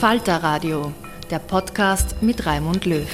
Falter 0.00 0.42
Radio, 0.42 0.92
der 1.30 1.38
Podcast 1.38 2.20
mit 2.20 2.44
Raimund 2.44 2.84
Löw. 2.84 3.08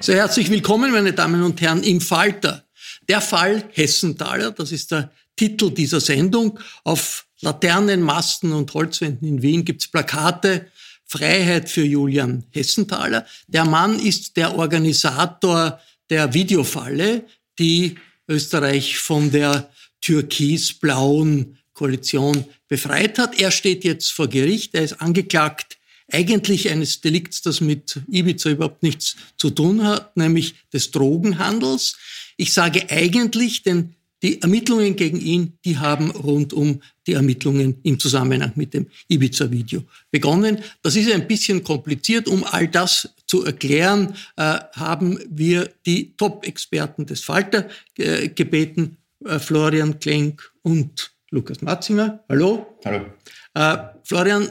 Sehr 0.00 0.16
herzlich 0.16 0.50
willkommen, 0.50 0.92
meine 0.92 1.14
Damen 1.14 1.42
und 1.42 1.62
Herren, 1.62 1.82
im 1.82 2.02
Falter. 2.02 2.64
Der 3.08 3.22
Fall 3.22 3.64
Hessenthaler, 3.72 4.50
das 4.50 4.70
ist 4.70 4.90
der 4.90 5.12
Titel 5.34 5.70
dieser 5.70 6.00
Sendung. 6.00 6.58
Auf 6.84 7.24
Laternen, 7.40 8.02
Masten 8.02 8.52
und 8.52 8.74
Holzwänden 8.74 9.26
in 9.26 9.40
Wien 9.40 9.64
gibt's 9.64 9.88
Plakate. 9.88 10.66
Freiheit 11.06 11.70
für 11.70 11.84
Julian 11.84 12.44
Hessenthaler. 12.50 13.24
Der 13.46 13.64
Mann 13.64 13.98
ist 13.98 14.36
der 14.36 14.54
Organisator 14.58 15.80
der 16.10 16.34
Videofalle, 16.34 17.24
die 17.58 17.94
Österreich 18.28 18.98
von 18.98 19.30
der 19.30 19.70
türkis-blauen 20.04 21.56
Koalition 21.72 22.44
befreit 22.68 23.18
hat. 23.18 23.40
Er 23.40 23.50
steht 23.50 23.84
jetzt 23.84 24.12
vor 24.12 24.28
Gericht. 24.28 24.74
Er 24.74 24.82
ist 24.82 25.00
angeklagt 25.00 25.78
eigentlich 26.12 26.70
eines 26.70 27.00
Delikts, 27.00 27.40
das 27.40 27.60
mit 27.60 28.00
Ibiza 28.10 28.50
überhaupt 28.50 28.82
nichts 28.82 29.16
zu 29.38 29.50
tun 29.50 29.82
hat, 29.82 30.16
nämlich 30.16 30.54
des 30.72 30.90
Drogenhandels. 30.90 31.96
Ich 32.36 32.52
sage 32.52 32.90
eigentlich, 32.90 33.62
denn 33.62 33.94
die 34.22 34.40
Ermittlungen 34.40 34.96
gegen 34.96 35.20
ihn, 35.20 35.58
die 35.64 35.78
haben 35.78 36.10
rund 36.10 36.52
um 36.52 36.80
die 37.06 37.12
Ermittlungen 37.12 37.80
im 37.82 37.98
Zusammenhang 37.98 38.52
mit 38.54 38.74
dem 38.74 38.86
Ibiza-Video 39.08 39.84
begonnen. 40.10 40.58
Das 40.82 40.96
ist 40.96 41.10
ein 41.10 41.26
bisschen 41.26 41.64
kompliziert. 41.64 42.28
Um 42.28 42.44
all 42.44 42.68
das 42.68 43.10
zu 43.26 43.44
erklären, 43.44 44.14
äh, 44.36 44.60
haben 44.72 45.18
wir 45.28 45.70
die 45.84 46.14
Top-Experten 46.16 47.06
des 47.06 47.20
Falter 47.20 47.68
äh, 47.98 48.28
gebeten, 48.28 48.98
äh, 49.24 49.38
Florian 49.38 49.98
Klenk 49.98 50.52
und 50.62 51.14
Lukas 51.30 51.62
Matzinger. 51.62 52.24
Hallo. 52.28 52.78
Hallo. 52.84 53.06
Äh, 53.54 53.76
Florian, 54.04 54.48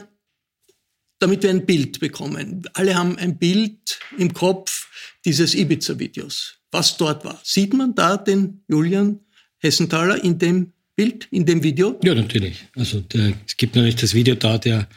damit 1.18 1.42
wir 1.42 1.50
ein 1.50 1.64
Bild 1.64 2.00
bekommen. 2.00 2.68
Alle 2.74 2.94
haben 2.94 3.16
ein 3.18 3.38
Bild 3.38 3.98
im 4.18 4.32
Kopf 4.32 4.88
dieses 5.24 5.54
Ibiza-Videos, 5.54 6.58
was 6.70 6.96
dort 6.96 7.24
war. 7.24 7.40
Sieht 7.42 7.72
man 7.72 7.94
da 7.94 8.16
den 8.16 8.62
Julian 8.68 9.20
Hessenthaler 9.58 10.22
in 10.22 10.38
dem 10.38 10.72
Bild, 10.96 11.26
in 11.30 11.46
dem 11.46 11.62
Video? 11.62 11.98
Ja, 12.04 12.14
natürlich. 12.14 12.66
Also 12.76 13.00
der, 13.00 13.32
es 13.46 13.56
gibt 13.56 13.74
natürlich 13.74 13.96
das 13.96 14.14
Video 14.14 14.34
da, 14.34 14.58
der 14.58 14.88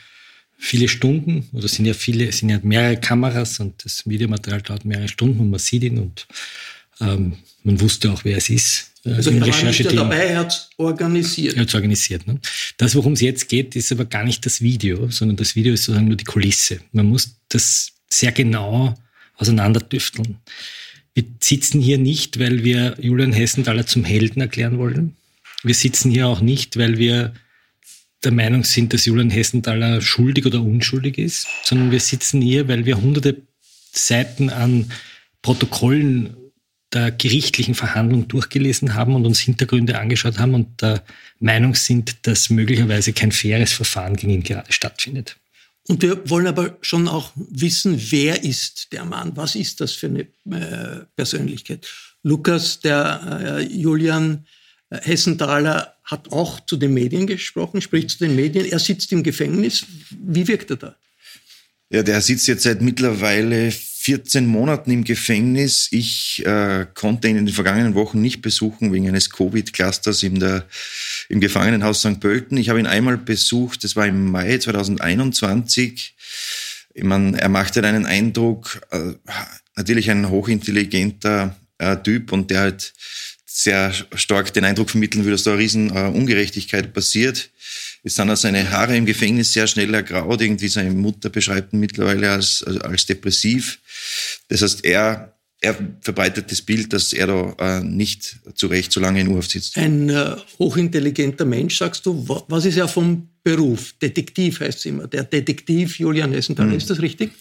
viele 0.58 0.88
Stunden, 0.88 1.48
oder 1.54 1.68
sind 1.68 1.86
ja 1.86 1.94
viele, 1.94 2.32
sind 2.32 2.50
ja 2.50 2.59
mehrere 2.64 3.00
Kameras 3.00 3.59
und 3.59 3.86
das 3.86 4.08
Videomaterial 4.08 4.62
dauert 4.62 4.86
mehrere 4.86 5.08
Stunden 5.08 5.40
und 5.40 5.50
man 5.50 5.59
sieht 5.59 5.84
ihn 5.84 6.00
und 6.00 6.28
ähm, 7.02 7.38
man 7.63 7.81
wusste 7.81 8.12
auch, 8.12 8.24
wer 8.24 8.38
es 8.38 8.50
ist. 8.50 8.91
Also 9.06 9.31
er 9.31 9.41
war 9.41 9.63
nicht 9.63 9.96
dabei, 9.96 10.28
er 10.28 10.40
hat 10.40 10.52
es 10.52 10.69
organisiert. 10.78 11.56
Er 11.56 11.62
hat 11.62 11.69
es 11.69 11.75
organisiert. 11.75 12.28
Ne? 12.28 12.40
Das, 12.78 12.96
worum 12.96 13.13
es 13.13 13.22
jetzt 13.22 13.47
geht, 13.47 13.75
ist 13.75 13.91
aber 13.91 14.06
gar 14.06 14.24
nicht 14.24 14.46
das 14.46 14.62
Video, 14.62 15.09
sondern 15.09 15.38
das 15.38 15.56
Video 15.56 15.74
ist 15.74 15.84
sozusagen 15.84 16.08
nur 16.08 16.18
die 16.18 16.25
Kulisse. 16.25 16.80
Man 16.91 17.08
muss 17.08 17.38
das 17.50 17.94
sehr 18.09 18.31
genau 18.31 18.96
auseinanderdüfteln. 19.35 20.38
Wir 21.13 21.24
sitzen 21.41 21.81
hier 21.81 21.97
nicht, 21.97 22.40
weil 22.40 22.63
wir 22.63 22.96
Julian 23.00 23.34
Hessenthaler 23.34 23.85
zum 23.88 24.03
Helden 24.03 24.41
erklären 24.41 24.78
wollen. 24.78 25.16
Wir 25.64 25.75
sitzen 25.75 26.12
hier 26.12 26.28
auch 26.28 26.41
nicht, 26.41 26.78
weil 26.78 26.97
wir 26.97 27.34
der 28.24 28.31
Meinung 28.31 28.64
sind, 28.64 28.94
dass 28.94 29.06
Julian 29.06 29.29
Hessenthaler 29.29 30.02
schuldig 30.02 30.46
oder 30.46 30.62
unschuldig 30.62 31.18
ist, 31.18 31.47
sondern 31.64 31.91
wir 31.91 32.00
sitzen 32.00 32.41
hier, 32.41 32.68
weil 32.68 32.85
wir 32.85 33.00
hunderte 33.02 33.41
Seiten 33.91 34.50
an 34.50 34.91
Protokollen 35.41 36.35
der 36.94 37.12
gerichtlichen 37.12 37.75
Verhandlung 37.75 38.28
durchgelesen 38.28 38.94
haben 38.94 39.16
und 39.16 39.25
uns 39.25 39.40
Hintergründe 39.40 40.00
angeschaut 40.00 40.40
haben 40.40 40.53
und 40.53 40.81
der 40.81 41.03
Meinung 41.40 41.75
sind, 41.75 42.25
dass 42.25 42.50
möglicherweise 42.50 43.14
kein 43.14 43.31
faires 43.31 43.74
Verfahren 43.74 44.16
gegen 44.16 44.31
ihn 44.31 44.44
gerade 44.44 44.72
stattfindet. 44.72 45.38
Und 45.88 46.02
wir 46.02 46.30
wollen 46.30 46.47
aber 46.47 46.78
schon 46.81 47.08
auch 47.08 47.31
wissen, 47.36 47.97
wer 48.09 48.44
ist 48.44 48.91
der 48.91 49.06
Mann? 49.06 49.35
Was 49.35 49.56
ist 49.56 49.79
das 49.79 49.94
für 49.94 50.08
eine 50.08 50.22
äh, 50.22 51.06
Persönlichkeit? 51.16 51.88
Lukas, 52.23 52.82
der 52.82 53.58
äh, 53.59 53.64
Julian 53.64 54.46
äh, 54.90 55.00
Hessenthaler, 55.02 55.94
hat 56.03 56.32
auch 56.32 56.61
zu 56.61 56.78
den 56.78 56.94
Medien 56.94 57.28
gesprochen, 57.28 57.82
spricht 57.82 58.11
zu 58.11 58.20
den 58.20 58.35
Medien. 58.35 58.66
Er 58.66 58.79
sitzt 58.79 59.11
im 59.11 59.23
Gefängnis. 59.23 59.85
Wie 60.09 60.47
wirkt 60.47 60.72
er 60.72 60.78
da? 60.78 60.96
Ja, 61.89 62.03
der 62.03 62.19
sitzt 62.22 62.47
jetzt 62.47 62.63
seit 62.63 62.81
mittlerweile 62.81 63.72
14 63.72 64.45
Monaten 64.45 64.91
im 64.91 65.03
Gefängnis. 65.03 65.87
Ich 65.91 66.45
äh, 66.45 66.85
konnte 66.93 67.28
ihn 67.29 67.37
in 67.37 67.45
den 67.45 67.53
vergangenen 67.53 67.93
Wochen 67.93 68.22
nicht 68.22 68.41
besuchen 68.41 68.91
wegen 68.91 69.07
eines 69.07 69.29
Covid-Clusters 69.29 70.23
im 70.23 70.39
Gefangenenhaus 71.29 71.99
St. 72.01 72.19
Pölten. 72.19 72.57
Ich 72.57 72.69
habe 72.69 72.79
ihn 72.79 72.87
einmal 72.87 73.17
besucht, 73.17 73.84
das 73.84 73.95
war 73.95 74.05
im 74.05 74.31
Mai 74.31 74.57
2021. 74.57 76.16
Ich 76.93 77.03
meine, 77.03 77.39
er 77.39 77.49
machte 77.49 77.84
einen 77.84 78.05
Eindruck, 78.05 78.81
äh, 78.91 79.13
natürlich 79.75 80.09
ein 80.09 80.29
hochintelligenter 80.29 81.55
äh, 81.78 81.97
Typ 81.97 82.31
und 82.31 82.49
der 82.49 82.61
halt 82.61 82.93
sehr 83.45 83.93
stark 84.16 84.53
den 84.53 84.66
Eindruck 84.66 84.89
vermitteln 84.89 85.23
würde, 85.23 85.35
dass 85.35 85.43
da 85.43 85.51
eine 85.51 85.59
riesen 85.59 85.89
äh, 85.89 86.09
Ungerechtigkeit 86.09 86.93
passiert. 86.93 87.49
Es 88.08 88.16
sind 88.16 88.30
auch 88.30 88.38
seine 88.38 88.72
Haare 88.72 88.96
im 88.96 89.06
Gefängnis 89.06 89.52
sehr 89.52 89.68
schnell 89.68 89.94
ergraut. 89.94 90.42
Irgendwie 90.42 90.70
seine 90.70 90.92
Mutter 90.92 91.30
beschreibt 91.30 91.74
ihn 91.74 91.82
mittlerweile 91.82 92.32
als, 92.32 92.64
als, 92.64 92.80
als 92.80 93.06
depressiv. 93.06 93.80
Das 94.48 94.62
heißt, 94.62 94.86
er, 94.86 95.34
er 95.59 95.78
verbreitet 96.00 96.50
das 96.50 96.62
Bild, 96.62 96.94
dass 96.94 97.12
er 97.12 97.28
da 97.28 97.56
äh, 97.59 97.84
nicht 97.84 98.38
zu 98.56 98.68
Recht 98.68 98.94
so 98.94 99.02
lange 99.02 99.20
in 99.20 99.28
U-Haft 99.28 99.52
sitzt. 99.52 99.78
Ein 99.78 100.09
äh, 100.09 100.38
hochintelligenter 100.58 101.44
Mensch, 101.44 101.78
sagst 101.78 102.06
du. 102.06 102.26
Was 102.48 102.64
ist 102.64 102.78
er 102.78 102.88
vom 102.88 103.28
Beruf? 103.44 103.94
Detektiv 104.02 104.62
heißt 104.62 104.80
es 104.80 104.86
immer. 104.86 105.08
Der 105.08 105.26
Detektiv 105.26 106.00
Julian 106.00 106.32
Hessenthaler, 106.32 106.70
mhm. 106.70 106.78
ist 106.78 106.90
das 106.90 107.02
richtig? 107.02 107.32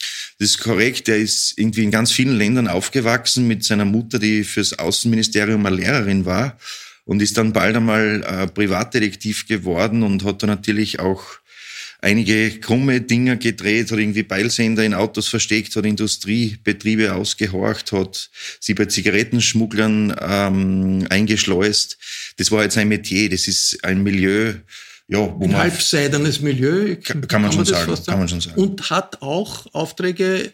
Das 0.41 0.49
ist 0.49 0.59
korrekt. 0.59 1.09
Er 1.09 1.19
ist 1.19 1.55
irgendwie 1.57 1.85
in 1.85 1.93
ganz 1.93 2.11
vielen 2.11 2.37
Ländern 2.37 2.67
aufgewachsen 2.67 3.47
mit 3.47 3.63
seiner 3.63 3.85
Mutter, 3.85 4.19
die 4.19 4.43
fürs 4.43 4.77
Außenministerium 4.77 5.65
eine 5.65 5.77
Lehrerin 5.77 6.25
war 6.25 6.59
und 7.06 7.23
ist 7.23 7.38
dann 7.38 7.55
bald 7.55 7.75
einmal 7.75 8.23
äh, 8.23 8.47
Privatdetektiv 8.49 9.47
geworden 9.47 10.03
und 10.03 10.25
hat 10.25 10.43
dann 10.43 10.50
natürlich 10.50 11.00
auch 11.00 11.23
einige 12.00 12.50
krumme 12.61 13.00
Dinger 13.00 13.37
gedreht, 13.37 13.91
hat 13.91 13.99
irgendwie 13.99 14.23
Beilsender 14.23 14.85
in 14.85 14.93
Autos 14.93 15.29
versteckt, 15.29 15.75
hat 15.76 15.87
Industriebetriebe 15.87 17.14
ausgehorcht, 17.14 17.93
hat 17.93 18.31
sie 18.61 18.75
bei 18.75 18.85
Zigarettenschmugglern 18.87 20.14
ähm, 20.20 21.06
eingeschleust. 21.08 21.97
Das 22.37 22.50
war 22.50 22.64
jetzt 22.64 22.75
sein 22.75 22.88
Metier, 22.88 23.31
das 23.31 23.49
ist 23.49 23.82
ein 23.85 24.03
Milieu, 24.03 24.55
ja, 25.08 25.19
wo 25.19 25.44
ein 25.44 25.53
man 25.53 25.61
halbseidenes 25.61 26.41
Milieu, 26.41 26.97
kann, 26.97 27.03
kann, 27.03 27.20
man, 27.20 27.29
kann 27.29 27.43
man 27.43 27.53
schon 27.53 27.64
sagen, 27.64 28.05
kann 28.05 28.19
man 28.19 28.29
schon 28.29 28.41
sagen. 28.41 28.61
Und 28.61 28.91
hat 28.91 29.23
auch 29.23 29.67
Aufträge 29.73 30.53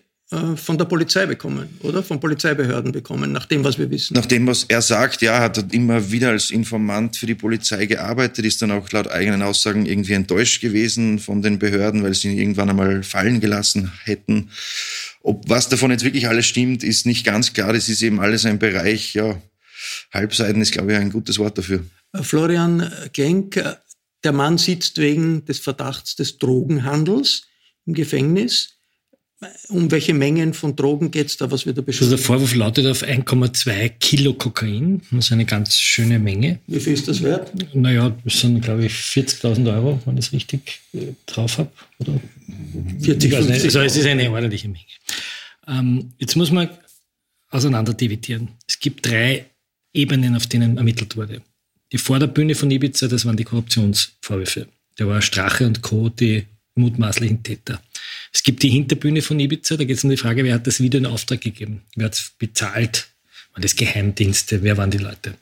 von 0.56 0.79
der 0.79 0.87
Polizei 0.87 1.26
bekommen, 1.26 1.69
oder? 1.81 2.02
Von 2.02 2.19
Polizeibehörden 2.19 2.93
bekommen, 2.93 3.32
nach 3.32 3.46
dem, 3.46 3.64
was 3.64 3.79
wir 3.79 3.90
wissen. 3.90 4.14
Nach 4.14 4.26
dem, 4.26 4.46
was 4.46 4.64
er 4.64 4.81
sagt, 4.81 5.20
ja, 5.20 5.40
hat 5.40 5.58
er 5.58 5.64
immer 5.73 6.11
wieder 6.11 6.31
als 6.31 6.50
Informant 6.50 7.17
für 7.17 7.26
die 7.26 7.34
Polizei 7.34 7.87
gearbeitet, 7.87 8.44
ist 8.44 8.62
dann 8.62 8.70
auch 8.70 8.90
laut 8.93 9.11
eigenen 9.11 9.43
Aussagen 9.43 9.84
irgendwie 9.84 10.14
enttäuscht 10.14 10.62
gewesen 10.62 11.19
von 11.19 11.43
den 11.43 11.58
Behörden, 11.58 12.02
weil 12.02 12.14
sie 12.14 12.29
ihn 12.29 12.38
irgendwann 12.38 12.70
einmal 12.70 13.02
fallen 13.02 13.40
gelassen 13.40 13.93
hätten. 14.05 14.50
Ob 15.23 15.49
was 15.49 15.69
davon 15.69 15.90
jetzt 15.90 16.05
wirklich 16.05 16.29
alles 16.29 16.46
stimmt, 16.46 16.82
ist 16.82 17.06
nicht 17.06 17.25
ganz 17.25 17.52
klar. 17.52 17.73
Das 17.73 17.88
ist 17.88 18.02
eben 18.02 18.19
alles 18.19 18.44
ein 18.44 18.58
Bereich, 18.58 19.14
ja, 19.14 19.40
Halbseiten 20.12 20.61
ist, 20.61 20.73
glaube 20.73 20.93
ich, 20.93 20.99
ein 20.99 21.11
gutes 21.11 21.38
Wort 21.38 21.58
dafür. 21.58 21.85
Äh, 22.12 22.23
Florian 22.23 22.90
Genk, 23.12 23.56
äh, 23.56 23.75
der 24.25 24.32
Mann 24.32 24.58
sitzt 24.58 24.99
wegen 24.99 25.44
des 25.44 25.58
Verdachts 25.58 26.17
des 26.17 26.38
Drogenhandels 26.38 27.49
im 27.87 27.94
Gefängnis. 27.94 28.78
Um 29.68 29.90
welche 29.90 30.14
Mengen 30.14 30.54
von 30.54 30.76
Drogen 30.76 31.10
geht 31.10 31.26
es 31.26 31.36
da? 31.36 31.50
Was 31.50 31.66
wird 31.66 31.76
da 31.78 31.82
beschrieben? 31.82 32.12
Also 32.12 32.16
der 32.16 32.24
Vorwurf 32.24 32.54
lautet 32.54 32.86
auf 32.86 33.02
1,2 33.02 33.88
Kilo 33.98 34.34
Kokain. 34.34 35.02
Das 35.10 35.26
ist 35.26 35.32
eine 35.32 35.44
ganz 35.44 35.76
schöne 35.76 36.18
Menge. 36.18 36.60
Wie 36.66 36.78
viel 36.78 36.92
ist 36.92 37.08
das 37.08 37.22
wert? 37.22 37.52
Naja, 37.74 38.14
das 38.24 38.40
sind, 38.40 38.60
glaube 38.60 38.86
ich, 38.86 38.92
40.000 38.92 39.74
Euro, 39.74 40.00
wenn 40.04 40.16
ich 40.16 40.26
es 40.26 40.32
richtig 40.32 40.80
äh, 40.94 41.12
drauf 41.26 41.58
habe. 41.58 41.70
40, 43.00 43.32
50 43.32 43.64
Also 43.64 43.80
es 43.80 43.96
ist 43.96 44.06
eine 44.06 44.30
ordentliche 44.30 44.68
Menge. 44.68 44.84
Ähm, 45.66 46.12
jetzt 46.18 46.36
muss 46.36 46.50
man 46.50 46.68
auseinander 47.50 47.94
dividieren. 47.94 48.48
Es 48.68 48.78
gibt 48.78 49.06
drei 49.06 49.46
Ebenen, 49.92 50.36
auf 50.36 50.46
denen 50.46 50.76
ermittelt 50.76 51.16
wurde. 51.16 51.42
Die 51.92 51.98
Vorderbühne 51.98 52.54
von 52.54 52.70
Ibiza, 52.70 53.08
das 53.08 53.26
waren 53.26 53.36
die 53.36 53.44
Korruptionsvorwürfe. 53.44 54.66
Da 54.96 55.06
war 55.06 55.20
Strache 55.20 55.66
und 55.66 55.82
Co. 55.82 56.08
die 56.08 56.44
mutmaßlichen 56.74 57.42
Täter. 57.42 57.80
Es 58.32 58.43
gibt 58.43 58.62
die 58.62 58.70
Hinterbühne 58.70 59.23
von 59.23 59.38
Ibiza, 59.38 59.76
da 59.76 59.84
geht 59.84 59.99
es 59.99 60.05
um 60.05 60.11
die 60.11 60.17
Frage, 60.17 60.44
wer 60.44 60.55
hat 60.55 60.67
das 60.67 60.81
Video 60.81 60.99
in 60.99 61.06
Auftrag 61.06 61.40
gegeben? 61.40 61.82
Wer 61.96 62.06
hat 62.06 62.14
es 62.14 62.32
bezahlt? 62.38 63.08
Waren 63.52 63.62
das 63.62 63.76
Geheimdienste? 63.76 64.62
Wer 64.62 64.76
waren 64.79 64.90
die 64.90 64.99
Leute? 64.99 65.34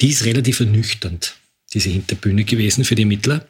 Die 0.00 0.08
ist 0.08 0.24
relativ 0.24 0.60
ernüchternd, 0.60 1.34
diese 1.74 1.90
Hinterbühne 1.90 2.44
gewesen 2.44 2.84
für 2.84 2.94
die 2.94 3.02
Ermittler. 3.02 3.48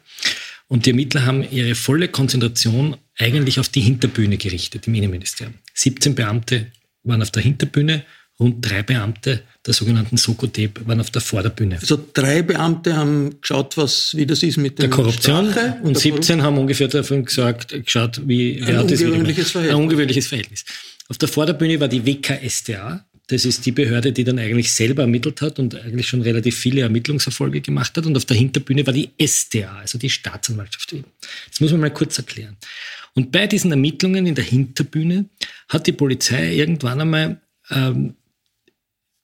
Und 0.67 0.85
die 0.85 0.91
Ermittler 0.91 1.25
haben 1.25 1.47
ihre 1.49 1.75
volle 1.75 2.07
Konzentration 2.07 2.97
eigentlich 3.17 3.59
auf 3.59 3.69
die 3.69 3.81
Hinterbühne 3.81 4.37
gerichtet 4.37 4.87
im 4.87 4.95
Innenministerium. 4.95 5.55
17 5.75 6.15
Beamte 6.15 6.71
waren 7.03 7.21
auf 7.21 7.31
der 7.31 7.43
Hinterbühne, 7.43 8.03
rund 8.39 8.65
drei 8.65 8.83
Beamte 8.83 9.41
der 9.65 9.73
sogenannten 9.73 10.17
Soko-Tape 10.17 10.87
waren 10.87 11.01
auf 11.01 11.11
der 11.11 11.21
Vorderbühne. 11.21 11.77
Also 11.79 11.99
drei 12.13 12.41
Beamte 12.41 12.95
haben 12.95 13.41
geschaut, 13.41 13.75
was, 13.77 14.15
wie 14.15 14.25
das 14.25 14.41
ist 14.43 14.57
mit 14.57 14.79
der 14.79 14.89
Korruption 14.89 15.51
Strache 15.51 15.77
und 15.83 15.97
17 15.97 16.41
haben 16.41 16.57
ungefähr 16.57 16.87
davon 16.87 17.25
gesagt, 17.25 17.73
geschaut, 17.85 18.21
wie 18.25 18.63
ein 18.63 18.77
hat 18.77 18.89
das 18.89 19.01
ungewöhnliches 19.01 19.51
Verhältnis. 19.51 19.75
Ein 19.75 19.83
ungewöhnliches 19.83 20.27
Verhältnis. 20.27 20.65
Auf 21.09 21.17
der 21.17 21.27
Vorderbühne 21.27 21.79
war 21.79 21.87
die 21.87 22.05
WKStA. 22.05 23.05
Das 23.27 23.45
ist 23.45 23.65
die 23.65 23.71
Behörde, 23.71 24.11
die 24.11 24.23
dann 24.23 24.39
eigentlich 24.39 24.73
selber 24.73 25.03
ermittelt 25.03 25.41
hat 25.41 25.59
und 25.59 25.75
eigentlich 25.75 26.07
schon 26.07 26.21
relativ 26.21 26.57
viele 26.57 26.81
Ermittlungserfolge 26.81 27.61
gemacht 27.61 27.95
hat. 27.95 28.05
Und 28.05 28.17
auf 28.17 28.25
der 28.25 28.37
Hinterbühne 28.37 28.87
war 28.87 28.93
die 28.93 29.11
StA, 29.21 29.79
also 29.79 29.99
die 29.99 30.09
Staatsanwaltschaft 30.09 30.95
Das 31.49 31.59
muss 31.59 31.71
man 31.71 31.81
mal 31.81 31.93
kurz 31.93 32.17
erklären. 32.17 32.57
Und 33.13 33.31
bei 33.31 33.45
diesen 33.45 33.69
Ermittlungen 33.69 34.25
in 34.25 34.33
der 34.33 34.45
Hinterbühne 34.45 35.25
hat 35.67 35.85
die 35.85 35.91
Polizei 35.91 36.55
irgendwann 36.55 37.01
einmal 37.01 37.41
ähm, 37.69 38.15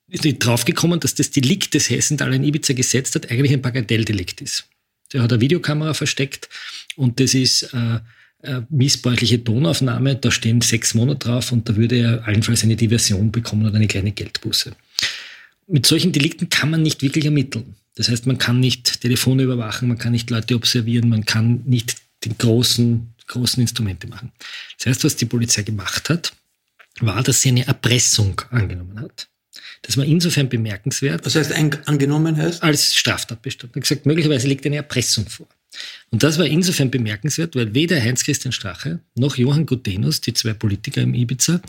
draufgekommen, 0.08 1.00
dass 1.00 1.16
das 1.16 1.32
Delikt 1.32 1.74
des 1.74 1.90
Hessenthaler 1.90 2.34
in 2.34 2.44
Ibiza 2.44 2.74
gesetzt 2.74 3.16
hat, 3.16 3.32
eigentlich 3.32 3.54
ein 3.54 3.62
Bagatelldelikt 3.62 4.42
ist. 4.42 4.68
Der 5.14 5.22
hat 5.22 5.32
eine 5.32 5.42
Videokamera 5.42 5.94
versteckt 5.94 6.50
und 6.96 7.20
das 7.20 7.34
ist 7.34 7.74
äh, 7.74 8.00
eine 8.42 8.68
missbräuchliche 8.70 9.44
Tonaufnahme. 9.44 10.16
Da 10.16 10.32
stehen 10.32 10.62
sechs 10.62 10.94
Monate 10.94 11.28
drauf 11.28 11.52
und 11.52 11.68
da 11.68 11.76
würde 11.76 11.98
er 11.98 12.28
allenfalls 12.28 12.64
eine 12.64 12.76
Diversion 12.76 13.32
bekommen 13.32 13.66
oder 13.66 13.76
eine 13.76 13.88
kleine 13.88 14.12
Geldbuße. 14.12 14.76
Mit 15.68 15.86
solchen 15.86 16.12
Delikten 16.12 16.50
kann 16.50 16.70
man 16.70 16.84
nicht 16.84 17.02
wirklich 17.02 17.26
ermitteln. 17.26 17.76
Das 17.96 18.10
heißt, 18.10 18.28
man 18.28 18.38
kann 18.38 18.60
nicht 18.60 19.02
Telefone 19.02 19.44
überwachen, 19.44 19.88
man 19.88 19.98
kann 19.98 20.12
nicht 20.12 20.30
Leute 20.30 20.56
observieren, 20.56 21.10
man 21.10 21.26
kann 21.26 21.64
nicht 21.66 21.96
die 22.24 22.38
großen, 22.38 23.14
großen 23.28 23.62
Instrumente 23.62 24.08
machen. 24.08 24.32
Das 24.78 24.88
heißt, 24.88 25.04
was 25.04 25.16
die 25.16 25.26
Polizei 25.26 25.64
gemacht 25.64 26.10
hat, 26.10 26.34
war, 27.00 27.24
dass 27.24 27.42
sie 27.42 27.50
eine 27.50 27.66
Erpressung 27.68 28.42
angenommen 28.52 29.00
hat. 29.00 29.28
Das 29.86 29.98
war 29.98 30.06
insofern 30.06 30.50
bemerkenswert. 30.50 31.26
Was 31.26 31.36
heißt 31.36 31.54
angenommen 31.54 32.36
heißt? 32.38 32.64
Als 32.64 32.96
Straftatbestand. 32.96 33.74
Er 33.74 33.76
hat 33.76 33.84
gesagt, 33.84 34.06
möglicherweise 34.06 34.48
liegt 34.48 34.66
eine 34.66 34.78
Erpressung 34.78 35.28
vor. 35.28 35.48
Und 36.10 36.24
das 36.24 36.40
war 36.40 36.46
insofern 36.46 36.90
bemerkenswert, 36.90 37.56
weil 37.56 37.74
weder 37.74 38.02
Heinz-Christian 38.02 38.52
Strache 38.52 39.00
noch 39.16 39.38
Johann 39.38 39.66
Gutenus, 39.66 40.22
die 40.22 40.34
zwei 40.34 40.54
Politiker 40.54 41.02
im 41.02 41.14
Ibiza, 41.14 41.62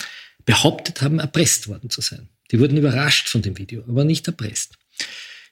behauptet 0.46 1.02
haben, 1.02 1.18
erpresst 1.18 1.68
worden 1.68 1.90
zu 1.90 2.00
sein. 2.00 2.28
Die 2.52 2.60
wurden 2.60 2.78
überrascht 2.78 3.28
von 3.28 3.42
dem 3.42 3.58
Video, 3.58 3.82
aber 3.86 4.04
nicht 4.04 4.26
erpresst. 4.26 4.74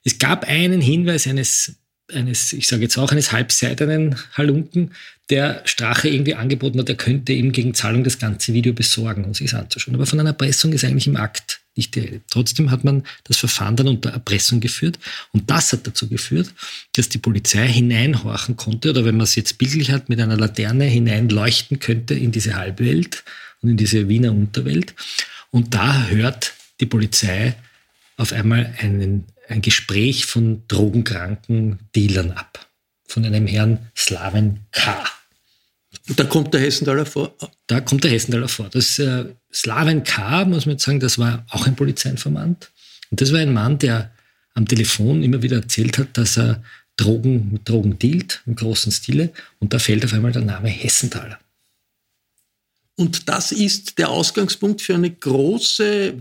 Es 0.04 0.18
gab 0.18 0.44
einen 0.44 0.80
Hinweis 0.80 1.26
eines, 1.26 1.74
eines 2.12 2.52
ich 2.52 2.68
sage 2.68 2.82
jetzt 2.82 2.96
auch 2.96 3.10
eines 3.10 3.32
halbseidenen 3.32 4.16
Halunken, 4.34 4.92
der 5.30 5.62
Strache 5.64 6.08
irgendwie 6.08 6.34
angeboten 6.34 6.78
hat, 6.78 6.88
er 6.88 6.94
könnte 6.94 7.32
ihm 7.32 7.52
gegen 7.52 7.74
Zahlung 7.74 8.04
das 8.04 8.18
ganze 8.18 8.52
Video 8.52 8.72
besorgen 8.72 9.24
und 9.24 9.34
sich 9.34 9.52
anzuschauen. 9.54 9.96
Aber 9.96 10.06
von 10.06 10.20
einer 10.20 10.30
Erpressung 10.30 10.72
ist 10.72 10.84
eigentlich 10.84 11.06
im 11.06 11.16
Akt 11.16 11.63
nicht 11.76 11.94
die. 11.94 12.20
Trotzdem 12.30 12.70
hat 12.70 12.84
man 12.84 13.04
das 13.24 13.36
Verfahren 13.36 13.76
dann 13.76 13.88
unter 13.88 14.10
Erpressung 14.10 14.60
geführt 14.60 14.98
und 15.32 15.50
das 15.50 15.72
hat 15.72 15.86
dazu 15.86 16.08
geführt, 16.08 16.52
dass 16.92 17.08
die 17.08 17.18
Polizei 17.18 17.66
hineinhorchen 17.66 18.56
konnte 18.56 18.90
oder 18.90 19.04
wenn 19.04 19.16
man 19.16 19.24
es 19.24 19.34
jetzt 19.34 19.58
bildlich 19.58 19.90
hat, 19.90 20.08
mit 20.08 20.20
einer 20.20 20.36
Laterne 20.36 20.84
hineinleuchten 20.84 21.78
könnte 21.78 22.14
in 22.14 22.32
diese 22.32 22.54
Halbwelt 22.54 23.24
und 23.62 23.70
in 23.70 23.76
diese 23.76 24.08
Wiener 24.08 24.32
Unterwelt. 24.32 24.94
Und 25.50 25.74
da 25.74 26.06
hört 26.06 26.54
die 26.80 26.86
Polizei 26.86 27.54
auf 28.16 28.32
einmal 28.32 28.74
einen, 28.78 29.24
ein 29.48 29.62
Gespräch 29.62 30.26
von 30.26 30.62
drogenkranken 30.68 31.78
Dealern 31.94 32.32
ab. 32.32 32.68
Von 33.06 33.24
einem 33.24 33.46
Herrn 33.46 33.90
Slaven 33.96 34.60
K. 34.72 35.04
Und 36.08 36.20
da 36.20 36.24
kommt 36.24 36.52
der 36.52 36.60
Hessenthaler 36.60 37.06
vor? 37.06 37.34
Da 37.66 37.80
kommt 37.80 38.04
der 38.04 38.10
Hessenthaler 38.10 38.48
vor. 38.48 38.68
Das 38.68 38.98
äh, 38.98 39.24
Slaven 39.52 40.04
K., 40.04 40.44
muss 40.44 40.66
man 40.66 40.74
jetzt 40.74 40.84
sagen, 40.84 41.00
das 41.00 41.18
war 41.18 41.46
auch 41.50 41.66
ein 41.66 41.76
Polizeiinformant. 41.76 42.70
Und 43.10 43.20
das 43.20 43.32
war 43.32 43.40
ein 43.40 43.52
Mann, 43.52 43.78
der 43.78 44.10
am 44.54 44.68
Telefon 44.68 45.22
immer 45.22 45.42
wieder 45.42 45.56
erzählt 45.56 45.98
hat, 45.98 46.16
dass 46.18 46.36
er 46.36 46.62
Drogen 46.96 47.52
mit 47.52 47.68
Drogen 47.68 47.98
dealt, 47.98 48.42
im 48.46 48.54
großen 48.54 48.92
Stile. 48.92 49.32
Und 49.60 49.72
da 49.72 49.78
fällt 49.78 50.04
auf 50.04 50.12
einmal 50.12 50.32
der 50.32 50.42
Name 50.42 50.68
Hessenthaler. 50.68 51.38
Und 52.96 53.28
das 53.28 53.50
ist 53.50 53.98
der 53.98 54.08
Ausgangspunkt 54.08 54.80
für 54.80 54.94
eine 54.94 55.10
große, 55.10 56.14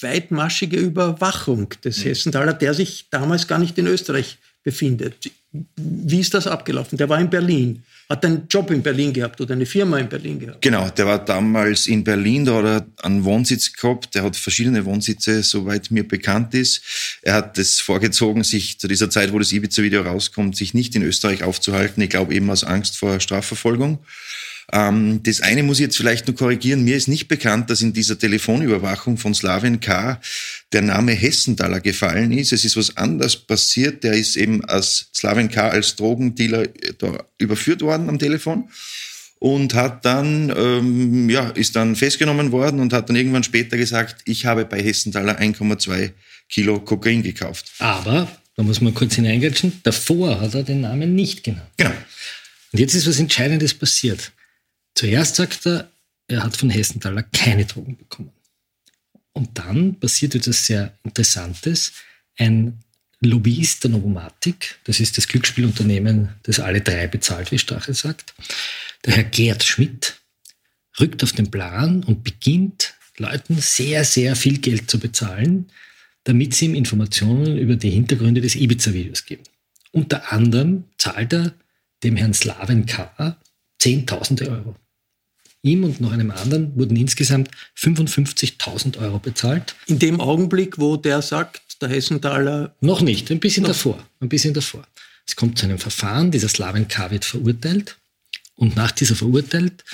weitmaschige 0.00 0.78
Überwachung 0.78 1.68
des 1.84 2.04
Hessenthaler, 2.04 2.52
der 2.52 2.74
sich 2.74 3.06
damals 3.10 3.46
gar 3.46 3.60
nicht 3.60 3.78
in 3.78 3.86
Österreich 3.86 4.38
befindet. 4.64 5.30
Wie 5.76 6.18
ist 6.18 6.34
das 6.34 6.48
abgelaufen? 6.48 6.98
Der 6.98 7.08
war 7.08 7.20
in 7.20 7.30
Berlin 7.30 7.84
hat 8.08 8.24
einen 8.24 8.46
Job 8.48 8.70
in 8.70 8.82
Berlin 8.82 9.12
gehabt 9.12 9.40
oder 9.40 9.54
eine 9.54 9.66
Firma 9.66 9.98
in 9.98 10.08
Berlin 10.08 10.38
gehabt. 10.38 10.62
Genau, 10.62 10.88
der 10.90 11.06
war 11.06 11.24
damals 11.24 11.88
in 11.88 12.04
Berlin, 12.04 12.44
da 12.44 12.54
hat 12.54 12.64
er 12.64 13.04
einen 13.04 13.24
Wohnsitz 13.24 13.72
gehabt. 13.72 14.14
Der 14.14 14.22
hat 14.22 14.36
verschiedene 14.36 14.84
Wohnsitze, 14.84 15.42
soweit 15.42 15.90
mir 15.90 16.06
bekannt 16.06 16.54
ist. 16.54 16.82
Er 17.22 17.34
hat 17.34 17.58
es 17.58 17.80
vorgezogen, 17.80 18.44
sich 18.44 18.78
zu 18.78 18.86
dieser 18.86 19.10
Zeit, 19.10 19.32
wo 19.32 19.38
das 19.38 19.52
Ibiza-Video 19.52 20.02
rauskommt, 20.02 20.56
sich 20.56 20.72
nicht 20.72 20.94
in 20.94 21.02
Österreich 21.02 21.42
aufzuhalten. 21.42 22.00
Ich 22.00 22.10
glaube 22.10 22.34
eben 22.34 22.48
aus 22.48 22.62
Angst 22.62 22.96
vor 22.96 23.18
Strafverfolgung. 23.18 23.98
Ähm, 24.72 25.22
das 25.22 25.40
eine 25.40 25.62
muss 25.62 25.78
ich 25.78 25.84
jetzt 25.84 25.96
vielleicht 25.96 26.26
nur 26.26 26.36
korrigieren. 26.36 26.84
Mir 26.84 26.96
ist 26.96 27.08
nicht 27.08 27.28
bekannt, 27.28 27.70
dass 27.70 27.82
in 27.82 27.92
dieser 27.92 28.18
Telefonüberwachung 28.18 29.16
von 29.16 29.34
Slavin 29.34 29.80
K. 29.80 30.20
der 30.72 30.82
Name 30.82 31.12
Hessenthaler 31.12 31.80
gefallen 31.80 32.32
ist. 32.32 32.52
Es 32.52 32.64
ist 32.64 32.76
was 32.76 32.96
anderes 32.96 33.36
passiert. 33.36 34.02
Der 34.02 34.14
ist 34.14 34.36
eben 34.36 34.64
als 34.64 35.08
Slavin 35.14 35.48
K. 35.48 35.68
als 35.68 35.94
Drogendealer 35.96 36.64
äh, 36.64 36.94
da 36.98 37.24
überführt 37.38 37.82
worden 37.82 38.08
am 38.08 38.18
Telefon. 38.18 38.68
und 39.38 39.74
hat 39.74 40.04
dann, 40.04 40.52
ähm, 40.56 41.28
ja, 41.28 41.50
ist 41.50 41.76
dann 41.76 41.94
festgenommen 41.94 42.52
worden 42.52 42.80
und 42.80 42.92
hat 42.92 43.08
dann 43.08 43.16
irgendwann 43.16 43.42
später 43.42 43.76
gesagt, 43.76 44.22
ich 44.24 44.46
habe 44.46 44.64
bei 44.64 44.82
Hessenthaler 44.82 45.38
1,2 45.38 46.12
Kilo 46.48 46.80
Kokain 46.80 47.22
gekauft. 47.22 47.72
Aber, 47.78 48.28
da 48.56 48.62
muss 48.62 48.80
man 48.80 48.94
kurz 48.94 49.14
hineingrätschen, 49.14 49.80
davor 49.82 50.40
hat 50.40 50.54
er 50.54 50.62
den 50.62 50.80
Namen 50.80 51.14
nicht 51.14 51.44
genannt. 51.44 51.68
Genau. 51.76 51.90
Und 52.72 52.80
jetzt 52.80 52.94
ist 52.94 53.06
was 53.06 53.20
Entscheidendes 53.20 53.74
passiert. 53.74 54.32
Zuerst 54.96 55.36
sagt 55.36 55.66
er, 55.66 55.90
er 56.26 56.42
hat 56.42 56.56
von 56.56 56.70
Hessenthaler 56.70 57.22
keine 57.22 57.66
Drogen 57.66 57.96
bekommen. 57.96 58.32
Und 59.32 59.58
dann 59.58 60.00
passiert 60.00 60.34
etwas 60.34 60.64
sehr 60.64 60.96
Interessantes. 61.04 61.92
Ein 62.38 62.80
Lobbyist 63.20 63.84
der 63.84 63.90
Novomatic, 63.90 64.78
das 64.84 64.98
ist 64.98 65.18
das 65.18 65.28
Glücksspielunternehmen, 65.28 66.30
das 66.44 66.60
alle 66.60 66.80
drei 66.80 67.06
bezahlt, 67.06 67.52
wie 67.52 67.58
Stachel 67.58 67.94
sagt, 67.94 68.34
der 69.04 69.16
Herr 69.16 69.24
Gerd 69.24 69.62
Schmidt, 69.64 70.18
rückt 70.98 71.22
auf 71.22 71.32
den 71.32 71.50
Plan 71.50 72.02
und 72.02 72.24
beginnt 72.24 72.94
Leuten 73.18 73.58
sehr, 73.60 74.04
sehr 74.04 74.34
viel 74.34 74.58
Geld 74.58 74.90
zu 74.90 74.98
bezahlen, 74.98 75.70
damit 76.24 76.54
sie 76.54 76.66
ihm 76.66 76.74
Informationen 76.74 77.58
über 77.58 77.76
die 77.76 77.90
Hintergründe 77.90 78.40
des 78.40 78.56
Ibiza-Videos 78.56 79.26
geben. 79.26 79.44
Unter 79.92 80.32
anderem 80.32 80.84
zahlt 80.96 81.34
er 81.34 81.54
dem 82.02 82.16
Herrn 82.16 82.34
Slaven 82.34 82.86
K. 82.86 83.38
10.000 83.80 84.48
Euro. 84.48 84.74
Ihm 85.62 85.84
und 85.84 86.00
noch 86.00 86.12
einem 86.12 86.30
anderen 86.30 86.76
wurden 86.76 86.96
insgesamt 86.96 87.50
55.000 87.76 88.98
Euro 88.98 89.18
bezahlt. 89.18 89.74
In 89.86 89.98
dem 89.98 90.20
Augenblick, 90.20 90.78
wo 90.78 90.96
der 90.96 91.22
sagt, 91.22 91.62
der 91.80 91.88
Hessenthaler. 91.88 92.74
Noch 92.80 93.00
nicht, 93.00 93.30
ein 93.30 93.40
bisschen 93.40 93.62
noch. 93.62 93.70
davor. 93.70 94.06
Ein 94.20 94.28
bisschen 94.28 94.54
davor. 94.54 94.86
Es 95.26 95.36
kommt 95.36 95.58
zu 95.58 95.66
einem 95.66 95.78
Verfahren, 95.78 96.30
dieser 96.30 96.48
Slaven 96.48 96.88
K. 96.88 97.10
wird 97.10 97.24
verurteilt. 97.24 97.96
Und 98.54 98.76
nach 98.76 98.92
dieser 98.92 99.16
Verurteilt 99.16 99.84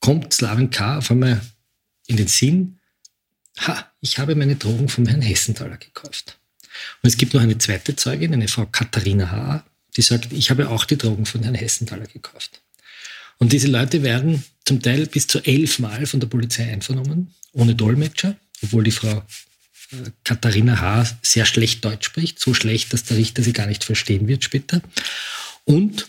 kommt 0.00 0.32
Slaven 0.32 0.70
K. 0.70 0.98
auf 0.98 1.10
einmal 1.10 1.40
in 2.06 2.16
den 2.16 2.28
Sinn, 2.28 2.78
ha, 3.58 3.90
ich 4.00 4.18
habe 4.18 4.34
meine 4.34 4.56
Drogen 4.56 4.88
vom 4.88 5.06
Herrn 5.06 5.22
Hessenthaler 5.22 5.76
gekauft. 5.76 6.38
Und 7.02 7.08
es 7.08 7.16
gibt 7.16 7.34
noch 7.34 7.40
eine 7.40 7.58
zweite 7.58 7.96
Zeugin, 7.96 8.32
eine 8.32 8.48
Frau 8.48 8.66
Katharina 8.66 9.30
H., 9.30 9.64
die 9.96 10.02
sagt, 10.02 10.32
ich 10.32 10.50
habe 10.50 10.68
auch 10.68 10.84
die 10.84 10.98
Drogen 10.98 11.26
von 11.26 11.42
Herrn 11.42 11.54
Hessenthaler 11.54 12.06
gekauft. 12.06 12.62
Und 13.38 13.52
diese 13.52 13.68
Leute 13.68 14.02
werden 14.02 14.44
zum 14.66 14.82
Teil 14.82 15.06
bis 15.06 15.26
zu 15.26 15.38
elf 15.38 15.78
Mal 15.78 16.06
von 16.06 16.20
der 16.20 16.26
Polizei 16.26 16.70
einvernommen, 16.70 17.34
ohne 17.52 17.74
Dolmetscher, 17.74 18.36
obwohl 18.62 18.84
die 18.84 18.90
Frau 18.90 19.22
Katharina 20.24 20.80
H. 20.80 21.18
sehr 21.22 21.46
schlecht 21.46 21.84
Deutsch 21.84 22.06
spricht, 22.06 22.40
so 22.40 22.52
schlecht, 22.52 22.92
dass 22.92 23.04
der 23.04 23.16
Richter 23.16 23.42
sie 23.42 23.52
gar 23.52 23.68
nicht 23.68 23.84
verstehen 23.84 24.26
wird 24.26 24.42
später. 24.42 24.82
Und 25.64 26.08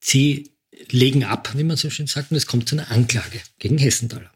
sie 0.00 0.50
legen 0.90 1.22
ab, 1.22 1.52
wie 1.56 1.62
man 1.62 1.76
so 1.76 1.88
schön 1.88 2.08
sagt, 2.08 2.32
und 2.32 2.36
es 2.36 2.46
kommt 2.46 2.68
zu 2.68 2.74
einer 2.74 2.90
Anklage 2.90 3.40
gegen 3.60 3.78
Hessenthaler. 3.78 4.32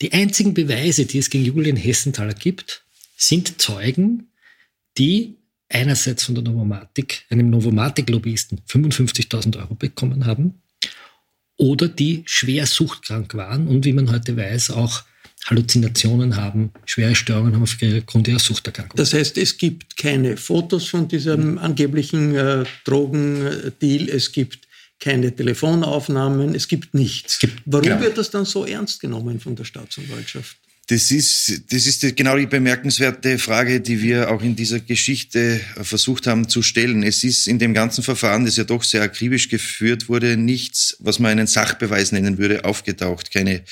Die 0.00 0.14
einzigen 0.14 0.54
Beweise, 0.54 1.04
die 1.04 1.18
es 1.18 1.28
gegen 1.28 1.44
Julian 1.44 1.76
Hessenthaler 1.76 2.34
gibt, 2.34 2.84
sind 3.16 3.60
Zeugen, 3.60 4.32
die 4.96 5.36
einerseits 5.68 6.24
von 6.24 6.34
der 6.34 6.44
Novomatic, 6.44 7.26
einem 7.28 7.50
Novomatic-Lobbyisten 7.50 8.62
55.000 8.66 9.58
Euro 9.58 9.74
bekommen 9.74 10.24
haben 10.24 10.61
oder 11.62 11.86
die 11.86 12.24
schwer 12.26 12.66
suchtkrank 12.66 13.34
waren 13.34 13.68
und 13.68 13.84
wie 13.84 13.92
man 13.92 14.10
heute 14.10 14.36
weiß 14.36 14.72
auch 14.72 15.04
Halluzinationen 15.46 16.36
haben, 16.36 16.72
schwere 16.86 17.14
Störungen 17.14 17.54
haben 17.54 17.62
aufgrund 17.62 18.26
ihrer 18.26 18.40
Suchterkrankung. 18.40 18.96
Das 18.96 19.12
heißt, 19.12 19.38
es 19.38 19.56
gibt 19.56 19.96
keine 19.96 20.36
Fotos 20.36 20.88
von 20.88 21.06
diesem 21.06 21.58
angeblichen 21.58 22.34
äh, 22.34 22.64
Drogendeal, 22.84 24.08
es 24.08 24.32
gibt 24.32 24.58
keine 24.98 25.34
Telefonaufnahmen, 25.34 26.54
es 26.56 26.66
gibt 26.66 26.94
nichts. 26.94 27.34
Es 27.34 27.38
gibt, 27.38 27.62
Warum 27.66 27.86
klar. 27.86 28.00
wird 28.00 28.18
das 28.18 28.30
dann 28.30 28.44
so 28.44 28.64
ernst 28.64 29.00
genommen 29.00 29.38
von 29.38 29.54
der 29.54 29.64
Staatsanwaltschaft? 29.64 30.56
Das 30.88 31.10
ist, 31.12 31.62
das 31.72 31.86
ist 31.86 32.16
genau 32.16 32.36
die 32.36 32.46
bemerkenswerte 32.46 33.38
Frage, 33.38 33.80
die 33.80 34.02
wir 34.02 34.30
auch 34.30 34.42
in 34.42 34.56
dieser 34.56 34.80
Geschichte 34.80 35.60
versucht 35.80 36.26
haben 36.26 36.48
zu 36.48 36.60
stellen. 36.60 37.04
Es 37.04 37.22
ist 37.22 37.46
in 37.46 37.60
dem 37.60 37.72
ganzen 37.72 38.02
Verfahren, 38.02 38.44
das 38.44 38.56
ja 38.56 38.64
doch 38.64 38.82
sehr 38.82 39.02
akribisch 39.02 39.48
geführt 39.48 40.08
wurde, 40.08 40.36
nichts, 40.36 40.96
was 40.98 41.20
man 41.20 41.30
einen 41.32 41.46
Sachbeweis 41.46 42.10
nennen 42.10 42.36
würde, 42.36 42.64
aufgetaucht. 42.64 43.30
Keine 43.30 43.62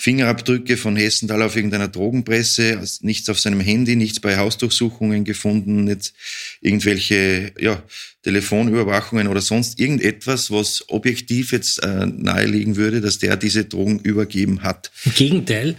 Fingerabdrücke 0.00 0.76
von 0.76 0.96
Hessenthal 0.96 1.42
auf 1.42 1.56
irgendeiner 1.56 1.88
Drogenpresse, 1.88 2.80
nichts 3.00 3.28
auf 3.28 3.40
seinem 3.40 3.60
Handy, 3.60 3.96
nichts 3.96 4.20
bei 4.20 4.36
Hausdurchsuchungen 4.36 5.24
gefunden, 5.24 5.84
nicht 5.84 6.14
irgendwelche 6.60 7.52
ja, 7.58 7.82
Telefonüberwachungen 8.22 9.26
oder 9.26 9.40
sonst 9.40 9.80
irgendetwas, 9.80 10.52
was 10.52 10.84
objektiv 10.88 11.50
jetzt 11.50 11.82
äh, 11.82 12.06
naheliegen 12.06 12.76
würde, 12.76 13.00
dass 13.00 13.18
der 13.18 13.36
diese 13.36 13.64
Drogen 13.64 13.98
übergeben 13.98 14.62
hat. 14.62 14.92
Im 15.04 15.14
Gegenteil, 15.14 15.76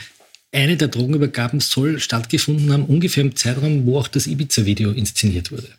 eine 0.51 0.77
der 0.77 0.87
Drogenübergaben 0.87 1.59
soll 1.59 1.99
stattgefunden 1.99 2.71
haben, 2.71 2.85
ungefähr 2.85 3.23
im 3.23 3.35
Zeitraum, 3.35 3.85
wo 3.85 3.99
auch 3.99 4.07
das 4.07 4.27
Ibiza-Video 4.27 4.91
inszeniert 4.91 5.51
wurde. 5.51 5.69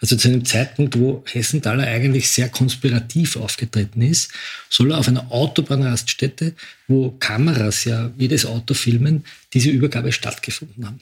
Also 0.00 0.16
zu 0.16 0.28
einem 0.28 0.44
Zeitpunkt, 0.44 0.96
wo 0.98 1.24
Hessenthaler 1.26 1.84
eigentlich 1.84 2.30
sehr 2.30 2.48
konspirativ 2.48 3.36
aufgetreten 3.36 4.00
ist, 4.00 4.30
soll 4.70 4.92
er 4.92 4.98
auf 4.98 5.08
einer 5.08 5.32
Autobahnraststätte, 5.32 6.54
wo 6.86 7.10
Kameras 7.10 7.84
ja 7.84 8.12
jedes 8.16 8.46
Auto 8.46 8.74
filmen, 8.74 9.24
diese 9.54 9.70
Übergabe 9.70 10.12
stattgefunden 10.12 10.86
haben. 10.86 11.00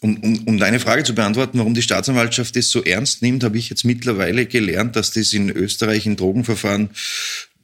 Um, 0.00 0.16
um, 0.18 0.38
um 0.44 0.58
deine 0.58 0.80
Frage 0.80 1.04
zu 1.04 1.14
beantworten, 1.14 1.58
warum 1.58 1.74
die 1.74 1.82
Staatsanwaltschaft 1.82 2.56
das 2.56 2.70
so 2.70 2.82
ernst 2.84 3.22
nimmt, 3.22 3.44
habe 3.44 3.58
ich 3.58 3.70
jetzt 3.70 3.84
mittlerweile 3.84 4.46
gelernt, 4.46 4.96
dass 4.96 5.12
das 5.12 5.32
in 5.32 5.50
Österreich 5.50 6.06
in 6.06 6.16
Drogenverfahren 6.16 6.90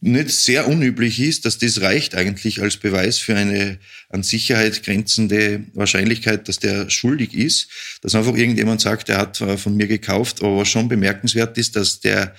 nicht 0.02 0.30
sehr 0.30 0.66
unüblich 0.66 1.21
ist, 1.21 1.45
dass 1.45 1.59
das 1.59 1.83
reicht 1.83 2.14
eigentlich 2.14 2.62
als 2.62 2.78
Beweis 2.78 3.19
für 3.19 3.37
eine 3.37 3.78
an 4.09 4.23
Sicherheit 4.23 4.83
grenzende 4.83 5.64
Wahrscheinlichkeit, 5.75 6.49
dass 6.49 6.59
der 6.59 6.88
schuldig 6.88 7.35
ist, 7.35 7.69
dass 8.00 8.14
einfach 8.14 8.35
irgendjemand 8.35 8.80
sagt, 8.80 9.09
er 9.09 9.19
hat 9.19 9.37
von 9.37 9.76
mir 9.76 9.87
gekauft, 9.87 10.42
aber 10.42 10.59
was 10.59 10.69
schon 10.69 10.88
bemerkenswert 10.88 11.59
ist, 11.59 11.76
dass 11.76 12.00
der 12.00 12.35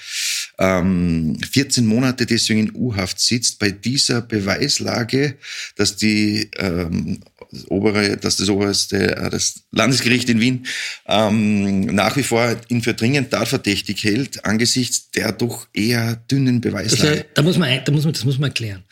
ähm, 0.58 1.40
14 1.52 1.86
Monate 1.86 2.26
deswegen 2.26 2.68
in 2.68 2.76
U-Haft 2.76 3.20
sitzt, 3.20 3.60
bei 3.60 3.72
dieser 3.72 4.22
Beweislage, 4.22 5.38
dass 5.76 5.96
die 5.96 6.50
ähm, 6.58 7.22
das 7.52 7.70
obere, 7.70 8.18
dass 8.18 8.38
das 8.38 8.50
oberste, 8.50 9.16
äh, 9.16 9.30
das 9.30 9.64
Landesgericht 9.72 10.30
in 10.30 10.40
Wien 10.40 10.66
ähm, 11.08 11.82
nach 11.82 12.16
wie 12.18 12.24
vor 12.24 12.56
ihn 12.70 12.82
für 12.82 12.94
dringend 12.94 13.32
tatverdächtig 13.32 14.04
hält, 14.04 14.46
angesichts 14.46 15.12
der 15.12 15.32
doch 15.32 15.68
eher 15.74 16.16
dünnen 16.30 16.62
Beweislage. 16.62 17.10
Also, 17.10 17.24
da 17.34 17.42
muss 17.42 17.58
man, 17.58 17.82
da 17.84 17.92
muss 17.92 18.04
man, 18.04 18.14
das 18.14 18.24
muss 18.24 18.40
man 18.40 18.50
erklären. 18.50 18.84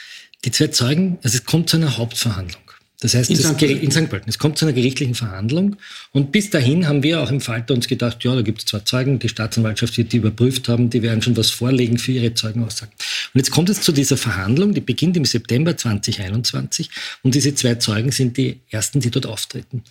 Die 0.46 0.52
zwei 0.52 0.68
Zeugen, 0.68 1.18
also 1.24 1.38
es 1.38 1.46
kommt 1.46 1.70
zu 1.70 1.78
einer 1.78 1.98
Hauptverhandlung. 1.98 2.62
Das 3.02 3.14
heißt, 3.14 3.30
in, 3.30 3.38
das 3.38 3.46
St. 3.46 3.62
in 3.62 3.92
St. 3.92 4.10
Pölten. 4.10 4.28
Es 4.28 4.38
kommt 4.38 4.58
zu 4.58 4.66
einer 4.66 4.74
gerichtlichen 4.74 5.16
Verhandlung. 5.16 5.78
Und 6.12 6.34
bis 6.34 6.50
dahin 6.50 6.86
haben 6.86 7.02
wir 7.02 7.22
auch 7.22 7.32
im 7.32 7.40
Falter 7.40 7.74
uns 7.74 7.88
gedacht, 7.88 8.24
ja, 8.26 8.36
da 8.36 8.42
gibt 8.42 8.60
es 8.60 8.66
zwei 8.66 8.80
Zeugen, 8.80 9.20
die 9.20 9.30
Staatsanwaltschaft 9.30 9.98
wird 9.98 10.12
die 10.12 10.18
überprüft 10.18 10.68
haben, 10.68 10.90
die 10.90 11.02
werden 11.02 11.22
schon 11.22 11.38
was 11.38 11.50
vorlegen 11.50 11.98
für 11.98 12.12
ihre 12.12 12.34
Zeugenaussagen. 12.34 12.94
Und 13.34 13.40
jetzt 13.40 13.52
kommt 13.52 13.70
es 13.70 13.82
zu 13.82 13.94
dieser 13.94 14.18
Verhandlung, 14.18 14.74
die 14.74 14.82
beginnt 14.82 15.16
im 15.16 15.24
September 15.24 15.78
2021. 15.78 16.90
Und 17.24 17.36
diese 17.36 17.56
zwei 17.56 17.76
Zeugen 17.76 18.12
sind 18.12 18.36
die 18.36 18.60
ersten, 18.70 19.00
die 19.00 19.12
dort 19.12 19.28
auftreten. 19.28 19.84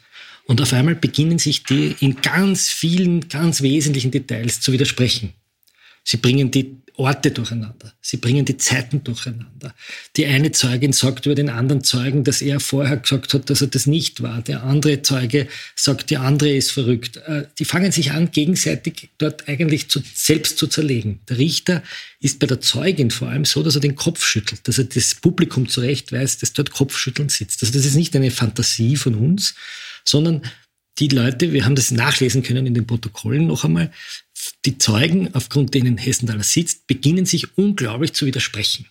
Und 0.45 0.61
auf 0.61 0.73
einmal 0.75 0.95
beginnen 0.95 1.39
sich 1.39 1.63
die 1.63 1.97
in 2.01 2.21
ganz 2.21 2.69
vielen, 2.69 3.29
ganz 3.29 3.63
wesentlichen 3.63 4.11
Details 4.11 4.61
zu 4.61 4.73
widersprechen. 4.73 5.33
Sie 6.05 6.19
bringen 6.19 6.51
die 6.51 6.77
Orte 6.99 7.31
durcheinander. 7.31 7.93
Sie 8.01 8.17
bringen 8.17 8.45
die 8.45 8.57
Zeiten 8.57 9.05
durcheinander. 9.05 9.73
Die 10.17 10.27
eine 10.27 10.51
Zeugin 10.51 10.93
sagt 10.93 11.27
über 11.27 11.37
den 11.37 11.49
anderen 11.49 11.85
Zeugen, 11.85 12.25
dass 12.25 12.43
er 12.43 12.59
vorher 12.59 12.97
gesagt 12.97 13.35
hat, 13.35 13.49
dass 13.49 13.61
er 13.61 13.69
das 13.69 13.87
nicht 13.87 14.21
war. 14.21 14.43
Der 14.43 14.65
andere 14.65 15.01
Zeuge 15.03 15.47
sagt, 15.77 16.11
die 16.11 16.17
andere 16.17 16.51
ist 16.51 16.73
verrückt. 16.73 17.19
Äh, 17.19 17.47
die 17.59 17.65
fangen 17.65 17.93
sich 17.93 18.11
an, 18.11 18.33
gegenseitig 18.33 19.11
dort 19.19 19.49
eigentlich 19.49 19.89
zu, 19.89 20.03
selbst 20.13 20.59
zu 20.59 20.67
zerlegen. 20.67 21.21
Der 21.29 21.39
Richter 21.39 21.85
ist 22.19 22.41
bei 22.41 22.49
der 22.49 22.61
Zeugin 22.61 23.13
vor 23.13 23.29
allem 23.29 23.45
so, 23.45 23.63
dass 23.63 23.77
er 23.77 23.81
den 23.81 23.95
Kopf 23.95 24.27
schüttelt, 24.27 24.67
dass 24.67 24.79
er 24.79 24.85
das 24.85 25.15
Publikum 25.15 25.69
zurechtweist, 25.69 26.43
das 26.43 26.53
dort 26.53 26.73
Kopfschütteln 26.73 27.29
sitzt. 27.29 27.63
Also 27.63 27.73
das 27.75 27.87
ist 27.87 27.95
nicht 27.95 28.17
eine 28.17 28.33
Fantasie 28.33 28.97
von 28.97 29.15
uns, 29.15 29.55
sondern 30.05 30.43
die 30.99 31.09
Leute, 31.09 31.53
wir 31.53 31.65
haben 31.65 31.75
das 31.75 31.91
nachlesen 31.91 32.43
können 32.43 32.67
in 32.67 32.75
den 32.75 32.87
Protokollen 32.87 33.47
noch 33.47 33.65
einmal, 33.65 33.93
die 34.65 34.79
Zeugen, 34.79 35.35
aufgrund 35.35 35.75
denen 35.75 35.97
Hessenthaler 35.97 36.43
sitzt, 36.43 36.87
beginnen 36.87 37.27
sich 37.27 37.57
unglaublich 37.57 38.13
zu 38.13 38.27
widersprechen. 38.27 38.87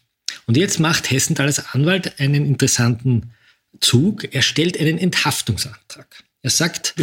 Und 0.45 0.57
jetzt 0.57 0.79
macht 0.79 1.11
Hessenthaler 1.11 1.47
als 1.47 1.73
Anwalt 1.73 2.19
einen 2.19 2.45
interessanten 2.45 3.33
Zug. 3.79 4.33
Er 4.33 4.41
stellt 4.41 4.79
einen 4.79 4.97
Enthaftungsantrag. 4.97 6.23
Er 6.43 6.49
sagt, 6.49 6.93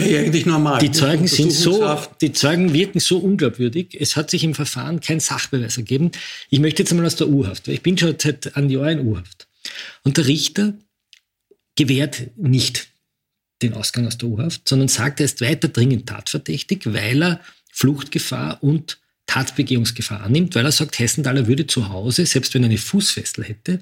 normal. 0.47 0.79
Die 0.79 0.91
Zeugen 0.91 1.27
sind 1.27 1.53
so, 1.53 1.99
die 2.21 2.33
Zeugen 2.33 2.73
wirken 2.73 3.01
so 3.01 3.19
unglaubwürdig. 3.19 3.97
Es 3.99 4.17
hat 4.17 4.31
sich 4.31 4.45
im 4.45 4.55
Verfahren 4.55 5.01
kein 5.01 5.21
Sachbeweis 5.21 5.77
ergeben. 5.77 6.13
Ich 6.49 6.61
möchte 6.61 6.83
jetzt 6.83 6.93
einmal 6.93 7.07
aus 7.07 7.17
der 7.17 7.29
U-Haft, 7.29 7.67
weil 7.67 7.75
ich 7.75 7.83
bin 7.83 7.99
schon 7.99 8.15
seit 8.19 8.57
einem 8.57 8.71
Jahr 8.71 8.91
in 8.91 9.07
U-Haft. 9.07 9.47
Und 10.03 10.17
der 10.17 10.27
Richter 10.27 10.75
gewährt 11.77 12.31
nicht 12.37 12.89
den 13.65 13.75
Ausgang 13.75 14.07
aus 14.07 14.19
der 14.19 14.29
U-Haft, 14.29 14.69
sondern 14.69 14.89
sagt, 14.89 15.21
er 15.21 15.27
ist 15.27 15.41
weiter 15.41 15.69
dringend 15.69 16.09
tatverdächtig, 16.09 16.83
weil 16.87 17.23
er 17.23 17.41
Fluchtgefahr 17.73 18.63
und 18.63 18.99
Tatbegehungsgefahr 19.27 20.21
annimmt, 20.21 20.55
weil 20.55 20.65
er 20.65 20.73
sagt, 20.73 20.99
Hessenthaler 20.99 21.47
würde 21.47 21.67
zu 21.67 21.89
Hause, 21.89 22.27
selbst 22.27 22.55
wenn 22.55 22.63
er 22.63 22.69
eine 22.69 22.79
Fußfessel 22.79 23.45
hätte, 23.45 23.81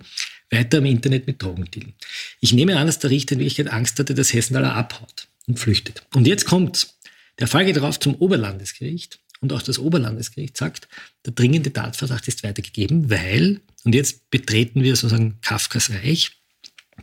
weiter 0.50 0.78
im 0.78 0.86
Internet 0.86 1.26
mit 1.26 1.42
Drogen 1.42 1.70
dealen. 1.70 1.94
Ich 2.40 2.52
nehme 2.52 2.76
an, 2.76 2.86
dass 2.86 2.98
der 2.98 3.10
Richter 3.10 3.34
in 3.34 3.40
Wirklichkeit 3.40 3.72
Angst 3.72 3.98
hatte, 3.98 4.14
dass 4.14 4.32
Hessenthaler 4.32 4.74
abhaut 4.74 5.28
und 5.46 5.58
flüchtet. 5.58 6.06
Und 6.14 6.26
jetzt 6.26 6.44
kommt's. 6.44 6.98
Der 7.38 7.48
Fall 7.48 7.64
geht 7.64 7.76
darauf 7.76 7.98
zum 7.98 8.14
Oberlandesgericht 8.14 9.18
und 9.40 9.52
auch 9.52 9.62
das 9.62 9.78
Oberlandesgericht 9.78 10.56
sagt, 10.56 10.88
der 11.26 11.32
dringende 11.32 11.72
Tatverdacht 11.72 12.28
ist 12.28 12.44
weitergegeben, 12.44 13.10
weil, 13.10 13.60
und 13.84 13.94
jetzt 13.94 14.30
betreten 14.30 14.82
wir 14.82 14.94
sozusagen 14.94 15.38
Kafkas 15.40 15.90
Reich, 15.90 16.41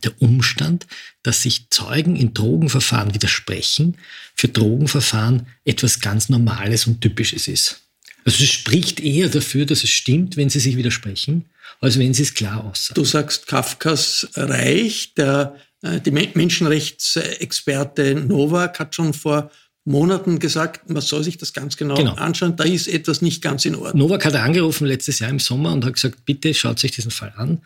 der 0.04 0.22
Umstand, 0.22 0.88
dass 1.24 1.44
sich 1.44 1.70
Zeugen 1.70 2.16
in 2.16 2.34
Drogenverfahren 2.34 3.14
widersprechen, 3.14 3.98
für 4.36 4.48
Drogenverfahren 4.48 5.48
etwas 5.66 6.00
ganz 6.00 6.30
Normales 6.30 6.88
und 6.88 7.02
Typisches 7.02 7.48
ist. 7.48 7.82
Also 8.26 8.44
es 8.44 8.50
spricht 8.50 9.00
eher 9.00 9.30
dafür, 9.30 9.66
dass 9.66 9.84
es 9.84 9.90
stimmt, 9.90 10.38
wenn 10.38 10.50
sie 10.50 10.60
sich 10.60 10.78
widersprechen, 10.78 11.46
als 11.82 11.98
wenn 11.98 12.14
sie 12.14 12.24
es 12.24 12.34
klar 12.34 12.64
aussagen. 12.64 12.96
Du 12.96 13.06
sagst 13.06 13.48
Kafkas 13.48 14.28
Reich, 14.36 15.14
der, 15.16 15.56
äh, 15.82 16.00
die 16.00 16.12
Menschenrechtsexperte 16.12 18.16
Novak 18.16 18.80
hat 18.80 18.96
schon 18.96 19.14
vor 19.14 19.52
Monaten 19.86 20.40
gesagt, 20.40 20.90
man 20.90 21.02
soll 21.02 21.24
sich 21.24 21.38
das 21.38 21.54
ganz 21.54 21.78
genau, 21.78 21.96
genau, 21.96 22.14
anschauen, 22.16 22.56
da 22.56 22.66
ist 22.66 22.88
etwas 22.88 23.22
nicht 23.22 23.42
ganz 23.42 23.66
in 23.66 23.76
Ordnung. 23.76 23.98
Novak 23.98 24.26
hat 24.26 24.36
angerufen 24.36 24.86
letztes 24.86 25.20
Jahr 25.20 25.30
im 25.30 25.40
Sommer 25.40 25.74
und 25.74 25.86
hat 25.86 25.94
gesagt, 25.94 26.26
bitte 26.26 26.54
schaut 26.54 26.80
sich 26.80 26.92
diesen 26.92 27.12
Fall 27.12 27.34
an. 27.36 27.64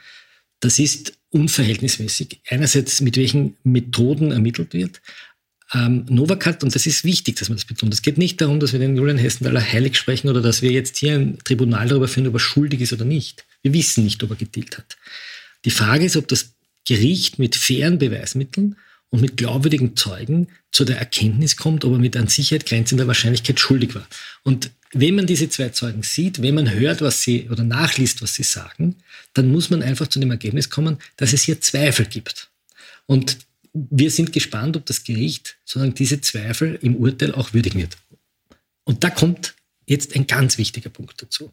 Das 0.59 0.79
ist 0.79 1.13
unverhältnismäßig. 1.33 2.41
Einerseits, 2.47 3.01
mit 3.01 3.17
welchen 3.17 3.57
Methoden 3.63 4.31
ermittelt 4.31 4.73
wird. 4.73 5.01
Ähm, 5.73 6.05
Novak 6.07 6.45
hat, 6.45 6.63
und 6.63 6.75
das 6.75 6.85
ist 6.85 7.03
wichtig, 7.03 7.37
dass 7.37 7.49
man 7.49 7.57
das 7.57 7.65
betont, 7.65 7.93
es 7.93 8.03
geht 8.03 8.17
nicht 8.17 8.39
darum, 8.39 8.59
dass 8.59 8.73
wir 8.73 8.79
den 8.79 8.95
Julian 8.95 9.17
Hessenthaler 9.17 9.61
heilig 9.61 9.97
sprechen 9.97 10.29
oder 10.29 10.41
dass 10.41 10.61
wir 10.61 10.71
jetzt 10.71 10.97
hier 10.97 11.15
ein 11.15 11.39
Tribunal 11.43 11.87
darüber 11.87 12.07
führen, 12.07 12.27
ob 12.27 12.35
er 12.35 12.39
schuldig 12.39 12.81
ist 12.81 12.93
oder 12.93 13.05
nicht. 13.05 13.45
Wir 13.63 13.73
wissen 13.73 14.03
nicht, 14.03 14.21
ob 14.23 14.29
er 14.29 14.35
gedealt 14.35 14.77
hat. 14.77 14.97
Die 15.65 15.71
Frage 15.71 16.05
ist, 16.05 16.15
ob 16.15 16.27
das 16.27 16.53
Gericht 16.87 17.39
mit 17.39 17.55
fairen 17.55 17.97
Beweismitteln 17.97 18.75
und 19.09 19.21
mit 19.21 19.37
glaubwürdigen 19.37 19.95
Zeugen 19.95 20.47
zu 20.71 20.85
der 20.85 20.97
Erkenntnis 20.97 21.55
kommt, 21.55 21.85
ob 21.85 21.93
er 21.93 21.99
mit 21.99 22.15
an 22.17 22.27
Sicherheit 22.27 22.65
grenzender 22.65 23.07
Wahrscheinlichkeit 23.07 23.59
schuldig 23.59 23.95
war. 23.95 24.07
Und 24.43 24.69
wenn 24.93 25.15
man 25.15 25.25
diese 25.25 25.49
zwei 25.49 25.69
Zeugen 25.69 26.03
sieht, 26.03 26.41
wenn 26.41 26.55
man 26.55 26.71
hört, 26.71 27.01
was 27.01 27.21
sie 27.21 27.49
oder 27.49 27.63
nachliest, 27.63 28.21
was 28.21 28.35
sie 28.35 28.43
sagen, 28.43 28.95
dann 29.33 29.51
muss 29.51 29.69
man 29.69 29.81
einfach 29.81 30.07
zu 30.07 30.19
dem 30.19 30.31
Ergebnis 30.31 30.69
kommen, 30.69 30.99
dass 31.17 31.33
es 31.33 31.43
hier 31.43 31.59
Zweifel 31.59 32.05
gibt. 32.05 32.49
Und 33.07 33.37
wir 33.73 34.11
sind 34.11 34.31
gespannt, 34.31 34.77
ob 34.77 34.85
das 34.85 35.03
Gericht 35.03 35.57
sozusagen 35.65 35.95
diese 35.95 36.21
Zweifel 36.21 36.77
im 36.81 36.95
Urteil 36.95 37.33
auch 37.33 37.53
würdigen 37.53 37.81
wird. 37.81 37.97
Und 38.83 39.03
da 39.03 39.09
kommt 39.09 39.55
jetzt 39.87 40.15
ein 40.15 40.27
ganz 40.27 40.57
wichtiger 40.57 40.89
Punkt 40.89 41.21
dazu. 41.21 41.51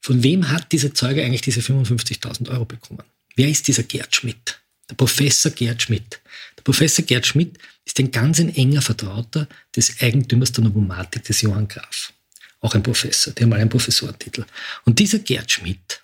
Von 0.00 0.22
wem 0.22 0.50
hat 0.50 0.70
dieser 0.70 0.94
Zeuge 0.94 1.24
eigentlich 1.24 1.40
diese 1.40 1.60
55.000 1.60 2.48
Euro 2.50 2.64
bekommen? 2.64 3.02
Wer 3.34 3.48
ist 3.48 3.66
dieser 3.66 3.82
Gerd 3.82 4.14
Schmidt? 4.14 4.60
Der 4.88 4.94
Professor 4.94 5.50
Gerd 5.50 5.82
Schmidt. 5.82 6.20
Der 6.56 6.62
Professor 6.62 7.04
Gerd 7.04 7.26
Schmidt 7.26 7.58
ist 7.84 7.98
ein 7.98 8.12
ganz 8.12 8.38
ein 8.38 8.54
enger 8.54 8.82
Vertrauter 8.82 9.48
des 9.74 10.00
Eigentümers 10.00 10.52
der 10.52 10.62
Novomatik, 10.62 11.24
des 11.24 11.40
Johann 11.40 11.66
Graf 11.66 12.12
auch 12.60 12.74
ein 12.74 12.82
Professor, 12.82 13.32
der 13.32 13.46
mal 13.46 13.60
einen 13.60 13.70
Professorentitel. 13.70 14.44
Und 14.84 14.98
dieser 14.98 15.18
Gerd 15.18 15.50
Schmidt 15.50 16.02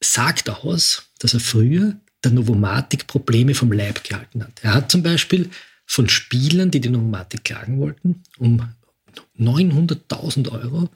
sagt 0.00 0.50
aus, 0.50 1.04
dass 1.18 1.34
er 1.34 1.40
früher 1.40 1.96
der 2.24 2.32
Novomatik 2.32 3.06
Probleme 3.06 3.54
vom 3.54 3.72
Leib 3.72 4.04
gehalten 4.04 4.42
hat. 4.42 4.60
Er 4.62 4.74
hat 4.74 4.90
zum 4.90 5.02
Beispiel 5.02 5.50
von 5.86 6.08
Spielern, 6.08 6.70
die 6.70 6.80
die 6.80 6.88
Novomatik 6.88 7.44
klagen 7.44 7.78
wollten, 7.78 8.22
um 8.38 8.68
900.000 9.38 10.50
Euro 10.50 10.88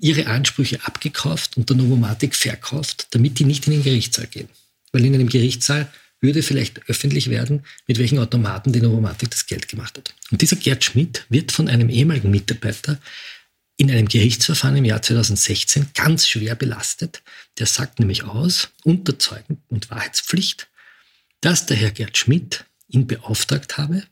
ihre 0.00 0.26
Ansprüche 0.26 0.84
abgekauft 0.84 1.56
und 1.56 1.68
der 1.68 1.76
Novomatik 1.76 2.34
verkauft, 2.34 3.08
damit 3.10 3.38
die 3.38 3.44
nicht 3.44 3.66
in 3.66 3.72
den 3.72 3.82
Gerichtssaal 3.82 4.26
gehen. 4.26 4.48
Weil 4.92 5.04
in 5.04 5.14
einem 5.14 5.28
Gerichtssaal 5.28 5.90
würde 6.20 6.42
vielleicht 6.42 6.88
öffentlich 6.88 7.30
werden, 7.30 7.64
mit 7.86 7.98
welchen 7.98 8.18
Automaten 8.18 8.72
die 8.72 8.80
Novomatik 8.80 9.30
das 9.30 9.46
Geld 9.46 9.68
gemacht 9.68 9.96
hat. 9.96 10.14
Und 10.30 10.42
dieser 10.42 10.56
Gerd 10.56 10.84
Schmidt 10.84 11.24
wird 11.28 11.52
von 11.52 11.68
einem 11.68 11.88
ehemaligen 11.88 12.30
Mitarbeiter 12.30 12.98
in 13.76 13.90
einem 13.90 14.08
Gerichtsverfahren 14.08 14.76
im 14.76 14.84
Jahr 14.84 15.00
2016 15.00 15.90
ganz 15.94 16.26
schwer 16.26 16.56
belastet. 16.56 17.22
Der 17.58 17.66
sagt 17.66 18.00
nämlich 18.00 18.24
aus, 18.24 18.70
unter 18.82 19.18
Zeugen- 19.18 19.62
und 19.68 19.90
Wahrheitspflicht, 19.90 20.68
dass 21.40 21.66
der 21.66 21.76
Herr 21.76 21.92
Gerd 21.92 22.18
Schmidt 22.18 22.64
ihn 22.88 23.06
beauftragt 23.06 23.78
habe, 23.78 24.02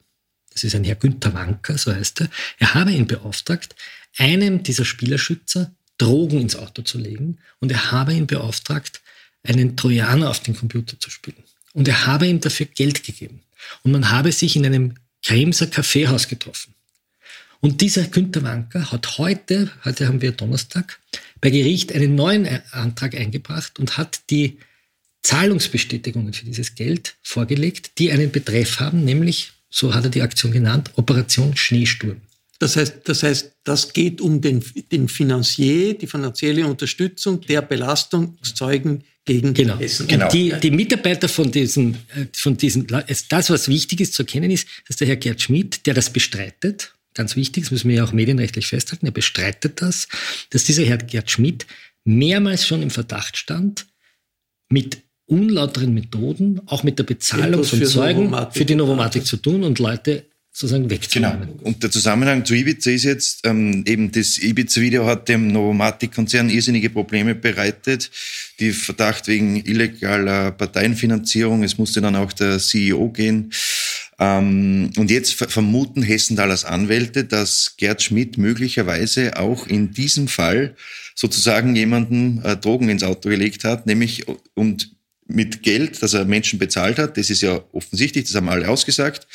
das 0.51 0.63
ist 0.65 0.75
ein 0.75 0.85
Herr 0.85 0.95
Günther 0.95 1.35
Wanker, 1.35 1.77
so 1.77 1.93
heißt 1.93 2.23
er, 2.23 2.31
er 2.59 2.75
habe 2.75 2.93
ihn 2.93 3.07
beauftragt, 3.07 3.75
einem 4.17 4.63
dieser 4.63 4.85
Spielerschützer 4.85 5.75
Drogen 5.99 6.41
ins 6.41 6.57
Auto 6.57 6.83
zu 6.83 6.99
legen 6.99 7.39
und 7.59 7.73
er 7.73 7.91
habe 7.91 8.15
ihn 8.15 8.27
beauftragt, 8.27 9.03
einen 9.43 9.77
Trojaner 9.77 10.31
auf 10.31 10.41
den 10.41 10.57
Computer 10.57 10.99
zu 10.99 11.11
spielen. 11.11 11.43
Und 11.77 11.87
er 11.89 12.07
habe 12.07 12.27
ihm 12.27 12.41
dafür 12.41 12.65
Geld 12.65 13.05
gegeben. 13.05 13.43
Und 13.83 13.93
man 13.93 14.11
habe 14.11 14.33
sich 14.33 14.57
in 14.57 14.65
einem 14.65 14.95
Kremser 15.23 15.67
Kaffeehaus 15.67 16.27
getroffen. 16.27 16.73
Und 17.61 17.83
dieser 17.83 18.05
Günter 18.05 18.43
Wanker 18.43 18.91
hat 18.91 19.19
heute, 19.19 19.71
heute 19.85 20.09
haben 20.09 20.23
wir 20.23 20.33
Donnerstag, 20.33 20.99
bei 21.43 21.51
Gericht 21.51 21.95
einen 21.95 22.15
neuen 22.15 22.49
Antrag 22.71 23.15
eingebracht 23.15 23.79
und 23.79 23.99
hat 23.99 24.21
die 24.31 24.57
Zahlungsbestätigungen 25.23 26.33
für 26.33 26.47
dieses 26.47 26.75
Geld 26.75 27.17
vorgelegt, 27.23 27.99
die 27.99 28.11
einen 28.11 28.31
Betreff 28.31 28.81
haben, 28.81 29.05
nämlich, 29.05 29.53
so 29.69 29.93
hat 29.93 30.05
er 30.05 30.11
die 30.11 30.23
Aktion 30.23 30.53
genannt, 30.53 30.93
Operation 30.97 31.59
Schneesturm. 31.59 32.23
Das 32.59 32.77
heißt, 32.77 33.01
das 33.05 33.23
heißt, 33.23 33.53
das 33.65 33.93
geht 33.93 34.23
um 34.23 34.41
den, 34.41 34.65
den 34.91 35.11
Finanzier, 35.11 35.93
die 35.93 36.07
finanzielle 36.07 36.67
Unterstützung 36.67 37.43
der 37.43 37.61
Belastungszeugen 37.61 39.05
gegen 39.27 39.53
genau. 39.53 39.79
Hessen. 39.79 40.09
Genau. 40.09 40.29
Die, 40.31 40.55
die 40.63 40.71
Mitarbeiter 40.71 41.29
von 41.29 41.51
diesen, 41.51 41.95
äh, 42.15 42.27
von 42.33 42.57
diesen, 42.57 42.87
das, 42.87 43.51
was 43.51 43.69
wichtig 43.69 44.01
ist 44.01 44.15
zu 44.15 44.23
erkennen, 44.23 44.51
ist, 44.51 44.67
dass 44.89 44.97
der 44.97 45.09
Herr 45.09 45.17
Gerd 45.17 45.43
Schmidt, 45.43 45.87
der 45.87 45.93
das 45.93 46.11
bestreitet, 46.11 46.95
ganz 47.13 47.37
wichtig, 47.37 47.65
das 47.65 47.73
müssen 47.73 47.89
wir 47.89 47.97
ja 47.97 48.05
auch 48.05 48.13
medienrechtlich 48.13 48.69
festhalten, 48.69 49.05
er 49.05 49.13
bestreitet 49.13 49.83
das, 49.83 50.09
dass 50.51 50.65
dieser 50.65 50.85
Herr 50.85 50.99
Gerd 50.99 51.31
Schmidt 51.31 51.67
mehrmals 52.05 52.67
schon 52.67 52.83
im 52.83 52.91
Verdacht 52.91 53.37
stand, 53.37 53.87
mit 54.69 55.03
unlauteren 55.27 55.93
Methoden, 55.93 56.61
auch 56.67 56.85
mit 56.85 56.99
der 56.99 57.05
Bezahlung 57.05 57.65
von 57.65 57.85
Zeugen 57.85 58.35
für 58.53 58.65
die 58.65 58.77
Novomatik 58.77 59.27
zu 59.27 59.37
tun 59.37 59.65
und 59.65 59.79
Leute 59.79 60.25
sozusagen 60.57 60.89
wegzunehmen. 60.89 61.41
Genau. 61.59 61.63
Und 61.65 61.83
der 61.83 61.91
Zusammenhang 61.91 62.47
zu 62.47 62.55
Ibiza 62.55 62.91
ist 62.91 63.05
jetzt, 63.05 63.47
ähm, 63.47 63.85
eben 63.87 64.11
das 64.11 64.39
Ibiza-Video 64.39 65.05
hat 65.05 65.29
dem 65.29 65.49
Novomatic-Konzern 65.49 66.49
irrsinnige 66.49 66.89
Probleme 66.89 67.35
bereitet. 67.35 68.11
Die 68.59 68.73
Verdacht 68.73 69.29
wegen 69.29 69.57
illegaler 69.57 70.53
Parteienfinanzierung, 70.53 71.63
es 71.63 71.77
musste 71.77 72.01
dann 72.01 72.17
auch 72.17 72.33
der 72.33 72.59
CEO 72.59 73.11
gehen. 73.11 73.53
Ähm, 74.19 74.93
und 74.97 75.11
jetzt 75.11 75.35
vermuten 75.35 76.03
Hessenthalers 76.03 76.65
Anwälte, 76.65 77.25
dass 77.25 77.75
Gerd 77.77 78.03
Schmidt 78.03 78.39
möglicherweise 78.39 79.39
auch 79.39 79.67
in 79.67 79.93
diesem 79.93 80.27
Fall 80.27 80.75
sozusagen 81.15 81.77
jemanden 81.77 82.41
äh, 82.43 82.57
Drogen 82.57 82.89
ins 82.89 83.03
Auto 83.03 83.29
gelegt 83.29 83.65
hat, 83.65 83.87
nämlich 83.87 84.25
und 84.55 84.97
mit 85.29 85.63
Geld, 85.63 86.03
das 86.03 86.15
er 86.15 86.25
Menschen 86.25 86.59
bezahlt 86.59 86.99
hat, 86.99 87.17
das 87.17 87.31
ist 87.31 87.43
ja 87.43 87.61
offensichtlich, 87.73 88.25
das 88.25 88.35
haben 88.35 88.49
alle 88.49 88.69
ausgesagt, 88.69 89.27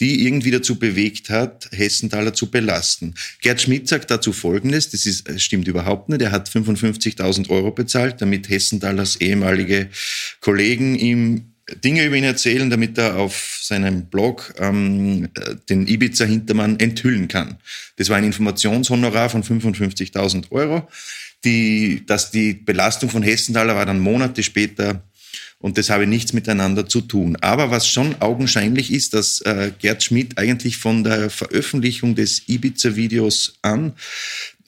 die 0.00 0.26
irgendwie 0.26 0.50
dazu 0.50 0.78
bewegt 0.78 1.30
hat, 1.30 1.68
Hessenthaler 1.72 2.34
zu 2.34 2.50
belasten. 2.50 3.14
Gerd 3.42 3.60
Schmidt 3.60 3.88
sagt 3.88 4.10
dazu 4.10 4.32
Folgendes, 4.32 4.90
das 4.90 5.06
ist, 5.06 5.28
das 5.28 5.42
stimmt 5.42 5.68
überhaupt 5.68 6.08
nicht, 6.08 6.22
er 6.22 6.32
hat 6.32 6.48
55.000 6.48 7.48
Euro 7.50 7.70
bezahlt, 7.70 8.20
damit 8.20 8.48
Hessenthalers 8.48 9.16
ehemalige 9.16 9.88
Kollegen 10.40 10.96
ihm 10.96 11.54
Dinge 11.82 12.04
über 12.04 12.16
ihn 12.16 12.24
erzählen, 12.24 12.68
damit 12.68 12.98
er 12.98 13.16
auf 13.16 13.58
seinem 13.62 14.06
Blog 14.06 14.54
ähm, 14.58 15.28
den 15.70 15.86
Ibiza-Hintermann 15.86 16.78
enthüllen 16.78 17.26
kann. 17.26 17.56
Das 17.96 18.10
war 18.10 18.18
ein 18.18 18.24
Informationshonorar 18.24 19.30
von 19.30 19.42
55.000 19.42 20.50
Euro. 20.50 20.86
Die, 21.44 22.04
dass 22.06 22.30
die 22.30 22.54
Belastung 22.54 23.08
von 23.08 23.22
Hessenthaler 23.22 23.76
war 23.76 23.86
dann 23.86 24.00
Monate 24.00 24.42
später 24.42 25.02
und 25.64 25.78
das 25.78 25.88
habe 25.88 26.06
nichts 26.06 26.34
miteinander 26.34 26.86
zu 26.86 27.00
tun. 27.00 27.38
Aber 27.40 27.70
was 27.70 27.88
schon 27.88 28.20
augenscheinlich 28.20 28.92
ist, 28.92 29.14
dass 29.14 29.40
äh, 29.40 29.72
Gerd 29.78 30.02
Schmidt 30.02 30.36
eigentlich 30.36 30.76
von 30.76 31.04
der 31.04 31.30
Veröffentlichung 31.30 32.14
des 32.14 32.46
Ibiza-Videos 32.50 33.54
an 33.62 33.94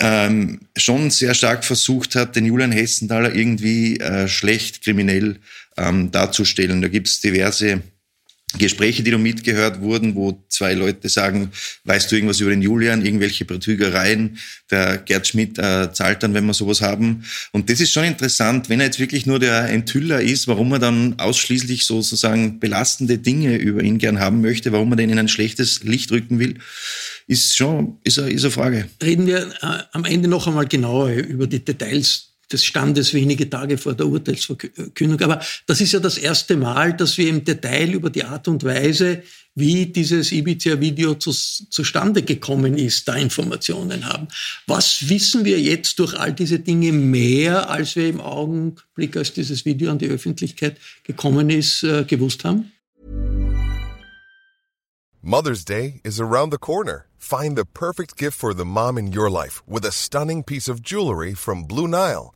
ähm, 0.00 0.60
schon 0.74 1.10
sehr 1.10 1.34
stark 1.34 1.66
versucht 1.66 2.14
hat, 2.14 2.34
den 2.34 2.46
Julian 2.46 2.72
Hessenthaler 2.72 3.34
irgendwie 3.34 4.00
äh, 4.00 4.26
schlecht 4.26 4.82
kriminell 4.82 5.36
ähm, 5.76 6.10
darzustellen. 6.12 6.80
Da 6.80 6.88
gibt 6.88 7.08
es 7.08 7.20
diverse 7.20 7.82
Gespräche, 8.58 9.02
die 9.02 9.10
da 9.10 9.18
mitgehört 9.18 9.80
wurden, 9.80 10.14
wo 10.14 10.42
zwei 10.48 10.74
Leute 10.74 11.08
sagen, 11.08 11.50
weißt 11.84 12.10
du 12.10 12.16
irgendwas 12.16 12.40
über 12.40 12.50
den 12.50 12.62
Julian, 12.62 13.04
irgendwelche 13.04 13.44
Betrügereien, 13.44 14.38
der 14.70 14.98
Gerd 14.98 15.26
Schmidt 15.26 15.58
äh, 15.58 15.92
zahlt 15.92 16.22
dann, 16.22 16.32
wenn 16.32 16.46
wir 16.46 16.54
sowas 16.54 16.80
haben. 16.80 17.24
Und 17.52 17.68
das 17.68 17.80
ist 17.80 17.92
schon 17.92 18.04
interessant, 18.04 18.68
wenn 18.68 18.80
er 18.80 18.86
jetzt 18.86 19.00
wirklich 19.00 19.26
nur 19.26 19.40
der 19.40 19.68
Enthüller 19.68 20.20
ist, 20.20 20.46
warum 20.46 20.72
er 20.72 20.78
dann 20.78 21.18
ausschließlich 21.18 21.86
sozusagen 21.86 22.60
belastende 22.60 23.18
Dinge 23.18 23.56
über 23.56 23.82
ihn 23.82 23.98
gern 23.98 24.20
haben 24.20 24.40
möchte, 24.40 24.72
warum 24.72 24.92
er 24.92 24.96
den 24.96 25.10
in 25.10 25.18
ein 25.18 25.28
schlechtes 25.28 25.82
Licht 25.82 26.12
rücken 26.12 26.38
will, 26.38 26.58
ist 27.26 27.56
schon, 27.56 27.98
ist 28.04 28.18
eine, 28.18 28.30
ist 28.30 28.44
eine 28.44 28.52
Frage. 28.52 28.88
Reden 29.02 29.26
wir 29.26 29.50
äh, 29.60 29.82
am 29.92 30.04
Ende 30.04 30.28
noch 30.28 30.46
einmal 30.46 30.66
genauer 30.66 31.10
über 31.10 31.48
die 31.48 31.64
Details 31.64 32.25
des 32.52 32.64
Standes 32.64 33.12
wenige 33.12 33.50
Tage 33.50 33.76
vor 33.78 33.94
der 33.94 34.06
Urteilsverkündung. 34.06 35.20
Aber 35.22 35.40
das 35.66 35.80
ist 35.80 35.92
ja 35.92 36.00
das 36.00 36.18
erste 36.18 36.56
Mal, 36.56 36.94
dass 36.96 37.18
wir 37.18 37.28
im 37.28 37.44
Detail 37.44 37.92
über 37.92 38.10
die 38.10 38.24
Art 38.24 38.46
und 38.48 38.62
Weise, 38.64 39.22
wie 39.54 39.86
dieses 39.86 40.32
Ibiza-Video 40.32 41.14
zu, 41.14 41.32
zustande 41.32 42.22
gekommen 42.22 42.76
ist, 42.76 43.08
da 43.08 43.14
Informationen 43.14 44.06
haben. 44.06 44.28
Was 44.66 45.08
wissen 45.08 45.44
wir 45.44 45.60
jetzt 45.60 45.98
durch 45.98 46.14
all 46.18 46.32
diese 46.32 46.60
Dinge 46.60 46.92
mehr, 46.92 47.70
als 47.70 47.96
wir 47.96 48.08
im 48.08 48.20
Augenblick, 48.20 49.16
als 49.16 49.32
dieses 49.32 49.64
Video 49.64 49.90
an 49.90 49.98
die 49.98 50.08
Öffentlichkeit 50.08 50.76
gekommen 51.04 51.50
ist, 51.50 51.82
äh, 51.82 52.04
gewusst 52.04 52.44
haben? 52.44 52.70
Mother's 55.22 55.64
Day 55.64 56.00
is 56.04 56.20
around 56.20 56.52
the 56.52 56.58
corner. 56.58 57.06
Find 57.18 57.56
the 57.56 57.64
perfect 57.64 58.16
gift 58.16 58.38
for 58.38 58.54
the 58.54 58.64
mom 58.64 58.96
in 58.96 59.10
your 59.10 59.28
life 59.28 59.60
with 59.66 59.84
a 59.84 59.90
stunning 59.90 60.44
piece 60.44 60.68
of 60.68 60.80
jewelry 60.80 61.34
from 61.34 61.64
Blue 61.64 61.88
Nile. 61.88 62.35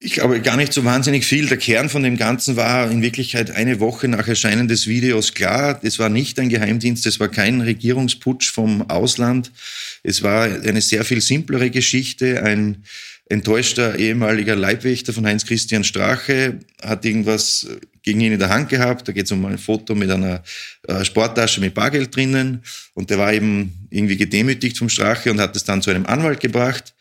Ich 0.00 0.12
glaube 0.12 0.40
gar 0.40 0.56
nicht 0.56 0.72
so 0.72 0.84
wahnsinnig 0.84 1.26
viel. 1.26 1.48
Der 1.48 1.56
Kern 1.56 1.88
von 1.88 2.04
dem 2.04 2.16
Ganzen 2.16 2.54
war 2.54 2.88
in 2.88 3.02
Wirklichkeit 3.02 3.50
eine 3.50 3.80
Woche 3.80 4.06
nach 4.06 4.28
Erscheinen 4.28 4.68
des 4.68 4.86
Videos 4.86 5.34
klar. 5.34 5.80
Es 5.82 5.98
war 5.98 6.08
nicht 6.08 6.38
ein 6.38 6.48
Geheimdienst, 6.48 7.04
es 7.06 7.18
war 7.18 7.26
kein 7.26 7.60
Regierungsputsch 7.60 8.48
vom 8.52 8.88
Ausland. 8.88 9.50
Es 10.04 10.22
war 10.22 10.44
eine 10.44 10.82
sehr 10.82 11.04
viel 11.04 11.20
simplere 11.20 11.70
Geschichte. 11.70 12.44
Ein 12.44 12.84
enttäuschter 13.28 13.98
ehemaliger 13.98 14.54
Leibwächter 14.54 15.12
von 15.12 15.26
Heinz-Christian 15.26 15.82
Strache 15.82 16.60
hat 16.80 17.04
irgendwas 17.04 17.66
gegen 18.02 18.20
ihn 18.20 18.32
in 18.32 18.38
der 18.38 18.50
Hand 18.50 18.68
gehabt. 18.68 19.08
Da 19.08 19.12
geht 19.12 19.26
es 19.26 19.32
um 19.32 19.44
ein 19.46 19.58
Foto 19.58 19.96
mit 19.96 20.10
einer 20.12 20.44
äh, 20.86 21.04
Sporttasche 21.04 21.60
mit 21.60 21.74
Bargeld 21.74 22.14
drinnen. 22.14 22.62
Und 22.94 23.10
der 23.10 23.18
war 23.18 23.32
eben 23.32 23.88
irgendwie 23.90 24.16
gedemütigt 24.16 24.78
vom 24.78 24.88
Strache 24.88 25.32
und 25.32 25.40
hat 25.40 25.56
es 25.56 25.64
dann 25.64 25.82
zu 25.82 25.90
einem 25.90 26.06
Anwalt 26.06 26.38
gebracht. 26.38 26.94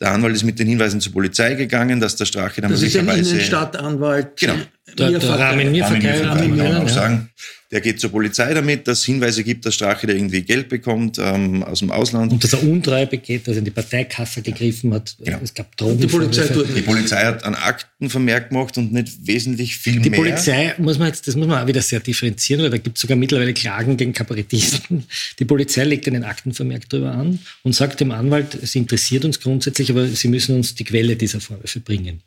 Der 0.00 0.12
Anwalt 0.12 0.34
ist 0.34 0.44
mit 0.44 0.58
den 0.58 0.66
Hinweisen 0.66 1.00
zur 1.00 1.12
Polizei 1.12 1.54
gegangen, 1.54 2.00
dass 2.00 2.16
der 2.16 2.24
Strache 2.24 2.62
dann 2.62 2.70
das 2.70 2.80
möglicherweise... 2.80 3.18
Das 3.18 3.26
ist 3.26 3.32
ein 3.32 3.36
Innenstadtanwalt. 3.36 4.36
Genau. 4.38 4.54
Der, 4.98 5.18
der 5.18 5.38
Ramin 5.38 5.72
Mirverkehr, 5.72 6.20
kann 6.22 6.56
man 6.56 6.76
auch 6.76 6.88
sagen. 6.88 7.30
Der 7.70 7.80
geht 7.80 8.00
zur 8.00 8.10
Polizei 8.10 8.52
damit, 8.52 8.88
dass 8.88 9.04
Hinweise 9.04 9.44
gibt, 9.44 9.64
dass 9.64 9.74
Strache 9.74 10.08
da 10.08 10.12
irgendwie 10.12 10.42
Geld 10.42 10.68
bekommt 10.68 11.18
ähm, 11.18 11.62
aus 11.62 11.78
dem 11.78 11.92
Ausland. 11.92 12.32
Und 12.32 12.42
dass 12.42 12.52
er 12.52 12.64
Untreue 12.64 13.06
begeht, 13.06 13.46
dass 13.46 13.54
er 13.54 13.58
in 13.60 13.64
die 13.64 13.70
Parteikasse 13.70 14.42
gegriffen 14.42 14.92
hat. 14.92 15.16
Genau. 15.22 15.38
Es 15.40 15.54
gab 15.54 15.76
Drogen. 15.76 16.00
Die 16.00 16.08
Polizei, 16.08 16.48
die 16.48 16.82
Polizei 16.82 17.24
hat 17.24 17.44
einen 17.44 17.54
Aktenvermerk 17.54 18.48
gemacht 18.48 18.76
und 18.76 18.92
nicht 18.92 19.24
wesentlich 19.24 19.76
viel 19.76 20.00
die 20.00 20.10
mehr. 20.10 20.18
Die 20.18 20.30
Polizei, 20.30 20.74
muss 20.78 20.98
man 20.98 21.08
jetzt, 21.08 21.28
das 21.28 21.36
muss 21.36 21.46
man 21.46 21.62
auch 21.62 21.66
wieder 21.68 21.80
sehr 21.80 22.00
differenzieren, 22.00 22.62
weil 22.62 22.70
da 22.70 22.78
gibt 22.78 22.96
es 22.96 23.02
sogar 23.02 23.16
mittlerweile 23.16 23.54
Klagen 23.54 23.96
gegen 23.96 24.12
Kabarettisten. 24.12 25.04
Die 25.38 25.44
Polizei 25.44 25.84
legt 25.84 26.08
einen 26.08 26.24
Aktenvermerk 26.24 26.88
darüber 26.88 27.12
an 27.12 27.38
und 27.62 27.72
sagt 27.72 28.00
dem 28.00 28.10
Anwalt, 28.10 28.58
es 28.60 28.74
interessiert 28.74 29.24
uns 29.24 29.38
grundsätzlich, 29.38 29.90
aber 29.90 30.08
Sie 30.08 30.26
müssen 30.26 30.56
uns 30.56 30.74
die 30.74 30.84
Quelle 30.84 31.14
dieser 31.14 31.40
Vorwürfe 31.40 31.78
bringen. 31.78 32.20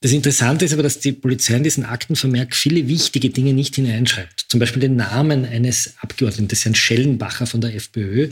Das 0.00 0.12
Interessante 0.12 0.64
ist 0.64 0.72
aber, 0.72 0.84
dass 0.84 1.00
die 1.00 1.12
Polizei 1.12 1.56
in 1.56 1.64
diesen 1.64 1.84
Aktenvermerk 1.84 2.54
viele 2.54 2.86
wichtige 2.86 3.30
Dinge 3.30 3.52
nicht 3.52 3.74
hineinschreibt. 3.74 4.46
Zum 4.48 4.60
Beispiel 4.60 4.80
den 4.80 4.94
Namen 4.94 5.44
eines 5.44 5.94
Abgeordneten, 6.00 6.46
das 6.46 6.60
ist 6.60 6.64
Herrn 6.66 6.74
Schellenbacher 6.76 7.46
von 7.46 7.60
der 7.60 7.74
FPÖ, 7.74 8.30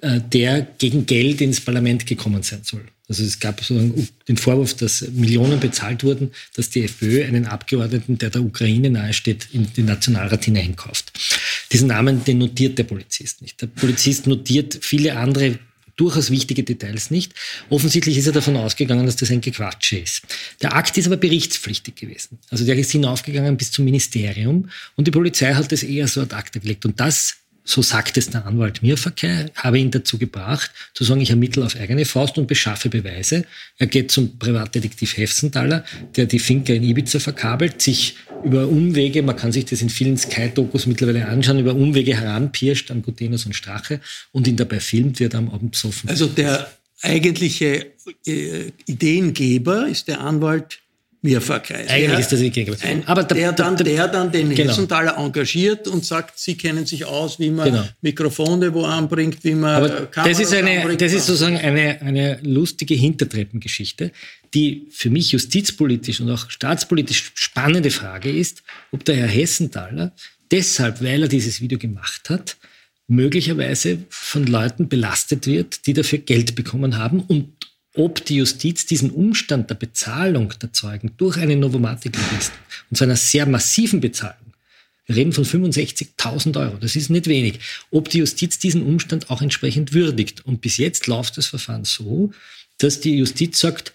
äh, 0.00 0.20
der 0.20 0.66
gegen 0.78 1.06
Geld 1.06 1.40
ins 1.40 1.60
Parlament 1.60 2.06
gekommen 2.06 2.42
sein 2.42 2.62
soll. 2.64 2.84
Also 3.08 3.22
es 3.22 3.38
gab 3.38 3.62
so 3.62 3.78
den 4.26 4.36
Vorwurf, 4.36 4.74
dass 4.74 5.02
Millionen 5.12 5.60
bezahlt 5.60 6.02
wurden, 6.02 6.32
dass 6.56 6.70
die 6.70 6.82
FPÖ 6.84 7.24
einen 7.24 7.46
Abgeordneten, 7.46 8.18
der 8.18 8.30
der 8.30 8.42
Ukraine 8.42 8.90
nahesteht, 8.90 9.48
in 9.52 9.70
den 9.74 9.84
Nationalrat 9.84 10.46
hineinkauft. 10.46 11.12
Diesen 11.70 11.88
Namen, 11.88 12.24
den 12.24 12.38
notiert 12.38 12.78
der 12.78 12.84
Polizist 12.84 13.42
nicht. 13.42 13.60
Der 13.60 13.66
Polizist 13.66 14.26
notiert 14.26 14.78
viele 14.80 15.16
andere 15.16 15.58
durchaus 15.96 16.30
wichtige 16.30 16.62
Details 16.62 17.10
nicht. 17.10 17.32
Offensichtlich 17.70 18.16
ist 18.16 18.26
er 18.26 18.32
davon 18.32 18.56
ausgegangen, 18.56 19.06
dass 19.06 19.16
das 19.16 19.30
ein 19.30 19.40
Gequatsche 19.40 19.98
ist. 19.98 20.22
Der 20.62 20.74
Akt 20.74 20.96
ist 20.98 21.06
aber 21.06 21.16
berichtspflichtig 21.16 21.96
gewesen. 21.96 22.38
Also 22.50 22.64
der 22.64 22.76
ist 22.76 22.90
hinaufgegangen 22.90 23.56
bis 23.56 23.70
zum 23.70 23.84
Ministerium 23.84 24.70
und 24.96 25.06
die 25.06 25.10
Polizei 25.10 25.54
hat 25.54 25.70
das 25.70 25.82
eher 25.82 26.08
so 26.08 26.20
ad 26.22 26.34
acta 26.34 26.58
gelegt. 26.58 26.84
Und 26.84 27.00
das 27.00 27.36
so 27.64 27.80
sagt 27.80 28.18
es 28.18 28.28
der 28.28 28.46
Anwalt 28.46 28.82
Mirverkehr, 28.82 29.50
habe 29.54 29.78
ihn 29.78 29.90
dazu 29.90 30.18
gebracht, 30.18 30.70
zu 30.92 31.02
sagen, 31.02 31.22
ich 31.22 31.30
ermittle 31.30 31.64
auf 31.64 31.76
eigene 31.76 32.04
Faust 32.04 32.36
und 32.36 32.46
beschaffe 32.46 32.90
Beweise. 32.90 33.44
Er 33.78 33.86
geht 33.86 34.10
zum 34.10 34.38
Privatdetektiv 34.38 35.16
Hefsenthaler, 35.16 35.84
der 36.14 36.26
die 36.26 36.38
Finca 36.38 36.74
in 36.74 36.82
Ibiza 36.82 37.18
verkabelt, 37.18 37.80
sich 37.80 38.16
über 38.44 38.68
Umwege, 38.68 39.22
man 39.22 39.36
kann 39.36 39.50
sich 39.50 39.64
das 39.64 39.80
in 39.80 39.88
vielen 39.88 40.18
Sky-Dokus 40.18 40.86
mittlerweile 40.86 41.26
anschauen, 41.26 41.58
über 41.58 41.74
Umwege 41.74 42.14
heranpirscht 42.14 42.90
an 42.90 43.00
Gutenus 43.00 43.46
und 43.46 43.54
Strache 43.54 44.00
und 44.32 44.46
ihn 44.46 44.56
dabei 44.56 44.80
filmt, 44.80 45.18
wird 45.18 45.34
am 45.34 45.48
Abend 45.48 45.72
besoffen. 45.72 46.10
Also 46.10 46.26
der 46.26 46.70
eigentliche 47.00 47.92
äh, 48.26 48.70
Ideengeber 48.86 49.88
ist 49.88 50.08
der 50.08 50.20
Anwalt 50.20 50.80
Mirverkreis. 51.24 51.88
Eigentlich 51.88 52.12
ja, 52.12 52.18
ist 52.18 52.32
das 52.32 52.40
nicht 52.40 52.84
ein, 52.84 53.02
Aber 53.06 53.24
der, 53.24 53.36
der, 53.36 53.52
dann, 53.52 53.76
der 53.76 54.08
dann 54.08 54.30
den 54.30 54.54
genau. 54.54 54.70
Hessenthaler 54.70 55.16
engagiert 55.16 55.88
und 55.88 56.04
sagt, 56.04 56.38
sie 56.38 56.54
kennen 56.54 56.84
sich 56.84 57.06
aus, 57.06 57.38
wie 57.38 57.48
man 57.48 57.70
genau. 57.70 57.88
Mikrofone 58.02 58.74
wo 58.74 58.84
anbringt, 58.84 59.42
wie 59.42 59.54
man 59.54 59.74
Aber 59.74 59.88
das 59.88 60.38
ist 60.38 60.52
eine, 60.52 60.80
anbringt. 60.80 61.00
Das 61.00 61.14
ist 61.14 61.26
sozusagen 61.26 61.56
eine, 61.56 62.02
eine 62.02 62.38
lustige 62.42 62.94
Hintertreppengeschichte, 62.94 64.12
die 64.52 64.86
für 64.90 65.08
mich 65.08 65.32
justizpolitisch 65.32 66.20
und 66.20 66.30
auch 66.30 66.50
staatspolitisch 66.50 67.32
spannende 67.34 67.90
Frage 67.90 68.30
ist, 68.30 68.62
ob 68.92 69.02
der 69.06 69.16
Herr 69.16 69.28
Hessenthaler 69.28 70.12
deshalb, 70.50 71.02
weil 71.02 71.22
er 71.22 71.28
dieses 71.28 71.62
Video 71.62 71.78
gemacht 71.78 72.28
hat, 72.28 72.58
möglicherweise 73.06 74.04
von 74.10 74.46
Leuten 74.46 74.90
belastet 74.90 75.46
wird, 75.46 75.86
die 75.86 75.94
dafür 75.94 76.18
Geld 76.18 76.54
bekommen 76.54 76.98
haben 76.98 77.20
und 77.20 77.54
ob 77.94 78.24
die 78.24 78.36
Justiz 78.36 78.86
diesen 78.86 79.10
Umstand 79.10 79.70
der 79.70 79.76
Bezahlung 79.76 80.52
der 80.60 80.72
Zeugen 80.72 81.12
durch 81.16 81.36
einen 81.36 81.60
Novomatic-Lobbyisten, 81.60 82.58
und 82.90 82.96
zwar 82.96 83.06
einer 83.06 83.16
sehr 83.16 83.46
massiven 83.46 84.00
Bezahlung, 84.00 84.44
wir 85.06 85.16
reden 85.16 85.32
von 85.32 85.44
65.000 85.44 86.58
Euro, 86.58 86.76
das 86.78 86.96
ist 86.96 87.10
nicht 87.10 87.26
wenig, 87.26 87.60
ob 87.90 88.08
die 88.08 88.18
Justiz 88.18 88.58
diesen 88.58 88.82
Umstand 88.82 89.30
auch 89.30 89.42
entsprechend 89.42 89.92
würdigt. 89.92 90.46
Und 90.46 90.62
bis 90.62 90.78
jetzt 90.78 91.06
läuft 91.06 91.36
das 91.36 91.46
Verfahren 91.46 91.84
so, 91.84 92.32
dass 92.78 93.00
die 93.00 93.16
Justiz 93.18 93.58
sagt, 93.58 93.92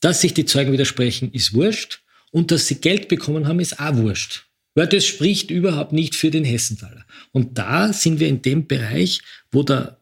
dass 0.00 0.20
sich 0.20 0.34
die 0.34 0.44
Zeugen 0.44 0.72
widersprechen, 0.72 1.32
ist 1.32 1.52
wurscht 1.52 2.00
und 2.30 2.52
dass 2.52 2.68
sie 2.68 2.76
Geld 2.76 3.08
bekommen 3.08 3.48
haben, 3.48 3.60
ist 3.60 3.80
auch 3.80 3.96
wurscht. 3.96 4.46
Weil 4.74 4.86
das 4.86 5.04
spricht 5.04 5.50
überhaupt 5.50 5.92
nicht 5.92 6.14
für 6.14 6.30
den 6.30 6.44
Hessenthaler. 6.44 7.04
Und 7.32 7.58
da 7.58 7.92
sind 7.92 8.20
wir 8.20 8.28
in 8.28 8.40
dem 8.40 8.66
Bereich, 8.66 9.20
wo 9.50 9.62
der 9.62 9.98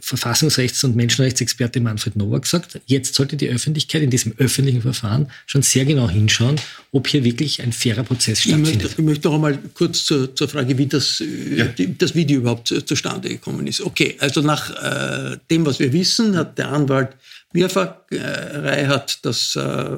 Verfassungsrechts- 0.00 0.84
und 0.84 0.96
Menschenrechtsexperte 0.96 1.80
Manfred 1.80 2.16
Nowak 2.16 2.46
sagt, 2.46 2.80
jetzt 2.86 3.14
sollte 3.14 3.36
die 3.36 3.48
Öffentlichkeit 3.48 4.02
in 4.02 4.10
diesem 4.10 4.34
öffentlichen 4.38 4.82
Verfahren 4.82 5.30
schon 5.46 5.62
sehr 5.62 5.84
genau 5.84 6.08
hinschauen, 6.08 6.56
ob 6.92 7.08
hier 7.08 7.24
wirklich 7.24 7.62
ein 7.62 7.72
fairer 7.72 8.04
Prozess 8.04 8.40
stattfindet. 8.40 8.74
Ich 8.74 8.82
möchte, 8.82 9.00
ich 9.00 9.04
möchte 9.04 9.28
noch 9.28 9.34
einmal 9.34 9.58
kurz 9.74 10.04
zur, 10.04 10.34
zur 10.34 10.48
Frage, 10.48 10.78
wie 10.78 10.86
das, 10.86 11.20
äh, 11.20 11.56
ja. 11.56 11.66
das 11.98 12.14
Video 12.14 12.38
überhaupt 12.38 12.68
zustande 12.86 13.28
gekommen 13.28 13.66
ist. 13.66 13.80
Okay, 13.80 14.16
also 14.18 14.40
nach 14.40 14.70
äh, 14.70 15.38
dem, 15.50 15.66
was 15.66 15.78
wir 15.78 15.92
wissen, 15.92 16.36
hat 16.36 16.58
der 16.58 16.70
Anwalt 16.70 17.10
Mirfakei 17.52 18.86
hat, 18.86 19.24
das, 19.24 19.56
äh, 19.56 19.96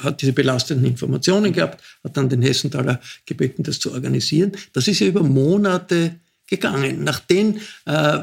hat 0.00 0.22
diese 0.22 0.32
belastenden 0.32 0.86
Informationen 0.86 1.52
gehabt, 1.52 1.82
hat 2.04 2.16
dann 2.16 2.28
den 2.28 2.42
Hessenthaler 2.42 3.00
gebeten, 3.26 3.64
das 3.64 3.80
zu 3.80 3.92
organisieren. 3.92 4.52
Das 4.72 4.86
ist 4.86 5.00
ja 5.00 5.08
über 5.08 5.24
Monate 5.24 6.14
gegangen. 6.46 7.04
Nach 7.04 7.20
den, 7.20 7.60
äh, 7.86 8.18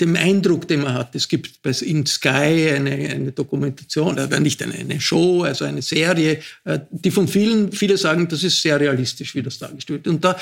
dem 0.00 0.16
Eindruck, 0.16 0.66
den 0.68 0.82
man 0.82 0.94
hat, 0.94 1.14
es 1.14 1.28
gibt 1.28 1.64
in 1.82 2.04
Sky 2.06 2.70
eine, 2.74 2.90
eine 2.92 3.32
Dokumentation, 3.32 4.18
äh, 4.18 4.40
nicht 4.40 4.62
eine, 4.62 4.74
eine, 4.74 5.00
Show, 5.00 5.42
also 5.42 5.64
eine 5.64 5.82
Serie, 5.82 6.40
äh, 6.64 6.80
die 6.90 7.10
von 7.10 7.28
vielen, 7.28 7.72
viele 7.72 7.96
sagen, 7.96 8.28
das 8.28 8.42
ist 8.42 8.60
sehr 8.60 8.80
realistisch, 8.80 9.34
wie 9.34 9.42
das 9.42 9.58
dargestellt 9.58 10.04
wird. 10.04 10.14
Und 10.14 10.24
da 10.24 10.36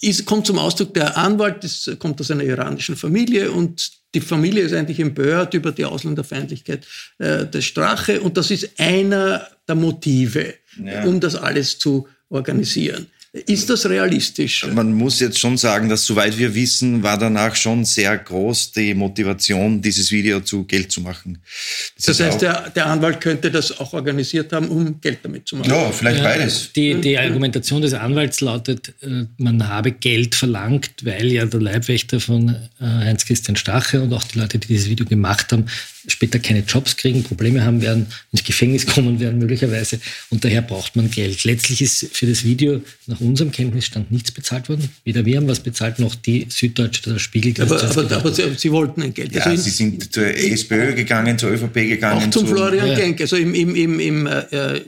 ist, 0.00 0.26
kommt 0.26 0.46
zum 0.46 0.58
Ausdruck, 0.58 0.94
der 0.94 1.16
Anwalt 1.16 1.64
ist, 1.64 1.98
kommt 1.98 2.20
aus 2.20 2.30
einer 2.30 2.44
iranischen 2.44 2.96
Familie 2.96 3.50
und 3.50 3.90
die 4.14 4.20
Familie 4.20 4.62
ist 4.62 4.72
eigentlich 4.72 5.00
empört 5.00 5.54
über 5.54 5.72
die 5.72 5.84
Ausländerfeindlichkeit 5.84 6.86
äh, 7.18 7.46
der 7.46 7.60
Strache 7.60 8.20
und 8.20 8.36
das 8.36 8.50
ist 8.50 8.78
einer 8.78 9.46
der 9.66 9.74
Motive, 9.74 10.54
ja. 10.82 11.04
um 11.04 11.20
das 11.20 11.34
alles 11.34 11.78
zu 11.78 12.08
organisieren. 12.30 13.06
Ist 13.32 13.68
das 13.68 13.84
realistisch? 13.84 14.66
Man 14.72 14.94
muss 14.94 15.20
jetzt 15.20 15.38
schon 15.38 15.58
sagen, 15.58 15.90
dass 15.90 16.06
soweit 16.06 16.38
wir 16.38 16.54
wissen, 16.54 17.02
war 17.02 17.18
danach 17.18 17.54
schon 17.54 17.84
sehr 17.84 18.16
groß 18.16 18.72
die 18.72 18.94
Motivation, 18.94 19.82
dieses 19.82 20.10
Video 20.10 20.40
zu 20.40 20.64
Geld 20.64 20.90
zu 20.90 21.02
machen. 21.02 21.38
Das, 21.96 22.06
das 22.06 22.20
heißt, 22.20 22.40
der, 22.40 22.70
der, 22.70 22.86
Anwalt 22.86 23.20
könnte 23.20 23.50
das 23.50 23.78
auch 23.78 23.92
organisiert 23.92 24.50
haben, 24.54 24.68
um 24.68 24.98
Geld 25.02 25.18
damit 25.22 25.46
zu 25.46 25.56
machen. 25.56 25.70
Ja, 25.70 25.90
vielleicht 25.90 26.22
beides. 26.22 26.72
Die, 26.72 26.94
die 26.94 27.18
Argumentation 27.18 27.82
des 27.82 27.92
Anwalts 27.92 28.40
lautet, 28.40 28.94
äh, 29.02 29.26
man 29.36 29.68
habe 29.68 29.92
Geld 29.92 30.34
verlangt, 30.34 31.04
weil 31.04 31.30
ja 31.30 31.44
der 31.44 31.60
Leibwächter 31.60 32.20
von 32.20 32.48
äh, 32.48 32.56
Heinz-Christian 32.80 33.56
Stache 33.56 34.00
und 34.00 34.12
auch 34.14 34.24
die 34.24 34.38
Leute, 34.38 34.58
die 34.58 34.68
dieses 34.68 34.88
Video 34.88 35.04
gemacht 35.04 35.52
haben, 35.52 35.66
später 36.08 36.38
keine 36.38 36.60
Jobs 36.60 36.96
kriegen, 36.96 37.22
Probleme 37.22 37.64
haben 37.64 37.80
werden, 37.82 38.06
ins 38.32 38.44
Gefängnis 38.44 38.86
kommen 38.94 39.20
werden 39.20 39.38
möglicherweise 39.38 40.00
und 40.30 40.44
daher 40.44 40.62
braucht 40.62 40.96
man 40.96 41.10
Geld. 41.10 41.44
Letztlich 41.44 41.82
ist 41.82 42.08
für 42.12 42.26
das 42.26 42.44
Video 42.44 42.80
nach 43.06 43.20
unserem 43.20 43.52
Kenntnisstand 43.52 44.10
nichts 44.10 44.32
bezahlt 44.32 44.68
worden. 44.68 44.88
Weder 45.04 45.24
wir 45.24 45.36
haben 45.36 45.48
was 45.48 45.60
bezahlt, 45.60 45.98
noch 45.98 46.14
die 46.14 46.46
Süddeutsche 46.48 47.02
oder 47.04 47.12
der 47.14 47.20
Spiegel. 47.20 47.54
Aber, 47.62 47.82
aber, 47.82 48.10
aber 48.10 48.32
sie, 48.32 48.54
sie, 48.56 48.72
wollten 48.72 49.02
ein 49.02 49.14
Geld. 49.14 49.32
Ja, 49.32 49.42
also 49.42 49.62
sie 49.62 49.70
sind 49.70 50.12
zur 50.12 50.26
SPÖ 50.26 50.94
gegangen, 50.94 51.38
zur 51.38 51.50
ÖVP 51.50 51.74
gegangen. 51.74 52.28
Auch 52.28 52.30
zum 52.30 52.46
zu, 52.46 52.54
Florian 52.54 52.88
ja. 52.88 52.94
Genk. 52.96 53.20
Also 53.20 53.36
im, 53.36 53.54
im, 53.54 53.74
im, 53.74 54.00
im 54.00 54.26
äh, 54.26 54.80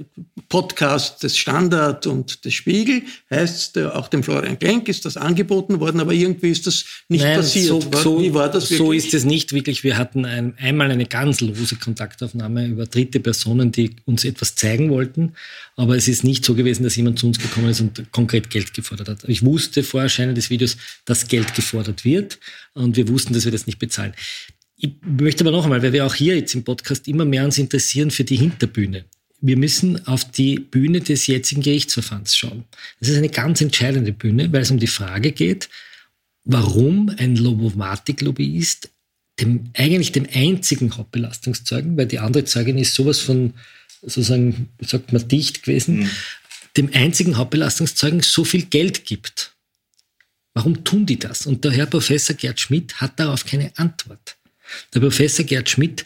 Podcast 0.49 1.23
des 1.23 1.39
Standard 1.39 2.07
und 2.07 2.45
des 2.45 2.55
Spiegel 2.55 3.03
heißt 3.31 3.77
es, 3.77 3.87
auch 3.87 4.09
dem 4.09 4.23
Florian 4.23 4.59
Genk 4.59 4.89
ist 4.89 5.05
das 5.05 5.17
angeboten 5.17 5.81
worden, 5.81 6.01
aber 6.01 6.13
irgendwie 6.13 6.51
ist 6.51 6.67
das 6.67 6.85
nicht 7.09 7.23
Nein, 7.23 7.37
passiert. 7.37 7.69
So, 7.69 7.81
so, 8.03 8.21
Wie 8.21 8.35
war 8.35 8.51
das 8.51 8.71
wirklich? 8.71 8.79
So 8.79 8.93
ist 8.93 9.15
es 9.15 9.25
nicht 9.25 9.53
wirklich. 9.53 9.85
Wir 9.85 9.97
hatten 9.97 10.25
ein, 10.25 10.55
einmal 10.59 10.91
eine 10.91 11.07
ganz 11.11 11.43
lose 11.43 11.77
Kontaktaufnahme 11.77 12.67
über 12.67 12.87
dritte 12.87 13.21
Personen, 13.21 13.71
die 13.71 13.97
uns 14.07 14.25
etwas 14.25 14.55
zeigen 14.55 14.89
wollten. 14.89 15.35
Aber 15.77 15.97
es 15.97 16.09
ist 16.09 16.25
nicht 16.25 16.45
so 16.45 16.55
gewesen, 16.55 16.85
dass 16.85 16.97
jemand 16.97 17.19
zu 17.19 17.27
uns 17.27 17.39
gekommen 17.39 17.69
ist 17.69 17.81
und 17.81 18.11
konkret 18.13 18.49
Geld 18.49 18.73
gefordert 18.73 19.09
hat. 19.09 19.29
Ich 19.29 19.45
wusste 19.45 19.83
vor 19.83 20.01
Erscheinen 20.01 20.35
des 20.35 20.49
Videos, 20.49 20.79
dass 21.05 21.29
Geld 21.29 21.55
gefordert 21.55 22.05
wird 22.07 22.39
und 22.73 22.97
wir 22.97 23.09
wussten, 23.09 23.35
dass 23.35 23.45
wir 23.45 23.53
das 23.53 23.67
nicht 23.67 23.79
bezahlen. 23.79 24.15
Ich 24.77 24.95
möchte 25.03 25.45
aber 25.45 25.51
noch 25.51 25.65
einmal, 25.65 25.83
weil 25.83 25.93
wir 25.93 26.07
auch 26.07 26.15
hier 26.15 26.37
jetzt 26.37 26.55
im 26.55 26.65
Podcast 26.65 27.07
immer 27.07 27.27
mehr 27.27 27.45
uns 27.45 27.59
interessieren 27.59 28.11
für 28.11 28.25
die 28.25 28.37
Hinterbühne. 28.37 29.05
Wir 29.43 29.57
müssen 29.59 30.07
auf 30.07 30.25
die 30.31 30.59
Bühne 30.59 31.01
des 31.01 31.27
jetzigen 31.27 31.63
Gerichtsverfahrens 31.63 32.37
schauen. 32.37 32.65
Das 32.99 33.09
ist 33.09 33.17
eine 33.17 33.29
ganz 33.29 33.61
entscheidende 33.61 34.13
Bühne, 34.13 34.51
weil 34.53 34.63
es 34.63 34.71
um 34.71 34.79
die 34.79 34.87
Frage 34.87 35.33
geht, 35.33 35.69
warum 36.45 37.11
ein 37.19 37.37
Lobomatik-Lobbyist 37.37 38.91
dem, 39.41 39.71
eigentlich 39.75 40.13
dem 40.13 40.27
einzigen 40.33 40.97
Hauptbelastungszeugen, 40.97 41.97
weil 41.97 42.07
die 42.07 42.19
andere 42.19 42.45
Zeugin 42.45 42.79
ist 42.79 42.95
sowas 42.95 43.21
von, 43.21 43.55
sozusagen, 44.03 44.69
wie 44.79 44.87
sagt 44.87 45.13
man, 45.13 45.27
dicht 45.27 45.63
gewesen, 45.63 46.01
mhm. 46.01 46.11
dem 46.77 46.91
einzigen 46.93 47.37
Hauptbelastungszeugen 47.37 48.21
so 48.21 48.45
viel 48.45 48.65
Geld 48.65 49.05
gibt. 49.05 49.55
Warum 50.55 50.85
tun 50.85 51.07
die 51.07 51.19
das? 51.19 51.47
Und 51.47 51.65
der 51.65 51.73
Herr 51.73 51.87
Professor 51.87 52.35
Gerd 52.35 52.61
Schmidt 52.61 53.01
hat 53.01 53.19
darauf 53.21 53.45
keine 53.45 53.73
Antwort. 53.77 54.37
Der 54.95 55.01
Professor 55.01 55.45
Gerd 55.45 55.71
Schmidt, 55.71 56.05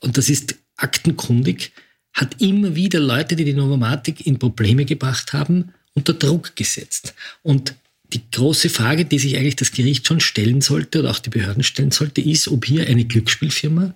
und 0.00 0.16
das 0.16 0.28
ist 0.28 0.56
aktenkundig, 0.76 1.72
hat 2.12 2.40
immer 2.40 2.74
wieder 2.74 2.98
Leute, 2.98 3.36
die 3.36 3.44
die 3.44 3.52
Novomatik 3.52 4.26
in 4.26 4.38
Probleme 4.38 4.84
gebracht 4.84 5.32
haben, 5.32 5.74
unter 5.92 6.14
Druck 6.14 6.56
gesetzt. 6.56 7.14
Und 7.42 7.74
die 8.12 8.22
große 8.30 8.70
Frage, 8.70 9.04
die 9.04 9.18
sich 9.18 9.36
eigentlich 9.36 9.56
das 9.56 9.72
Gericht 9.72 10.06
schon 10.06 10.20
stellen 10.20 10.60
sollte 10.60 11.00
oder 11.00 11.10
auch 11.10 11.18
die 11.18 11.30
Behörden 11.30 11.62
stellen 11.62 11.90
sollte, 11.90 12.20
ist, 12.20 12.48
ob 12.48 12.64
hier 12.64 12.86
eine 12.86 13.04
Glücksspielfirma, 13.04 13.94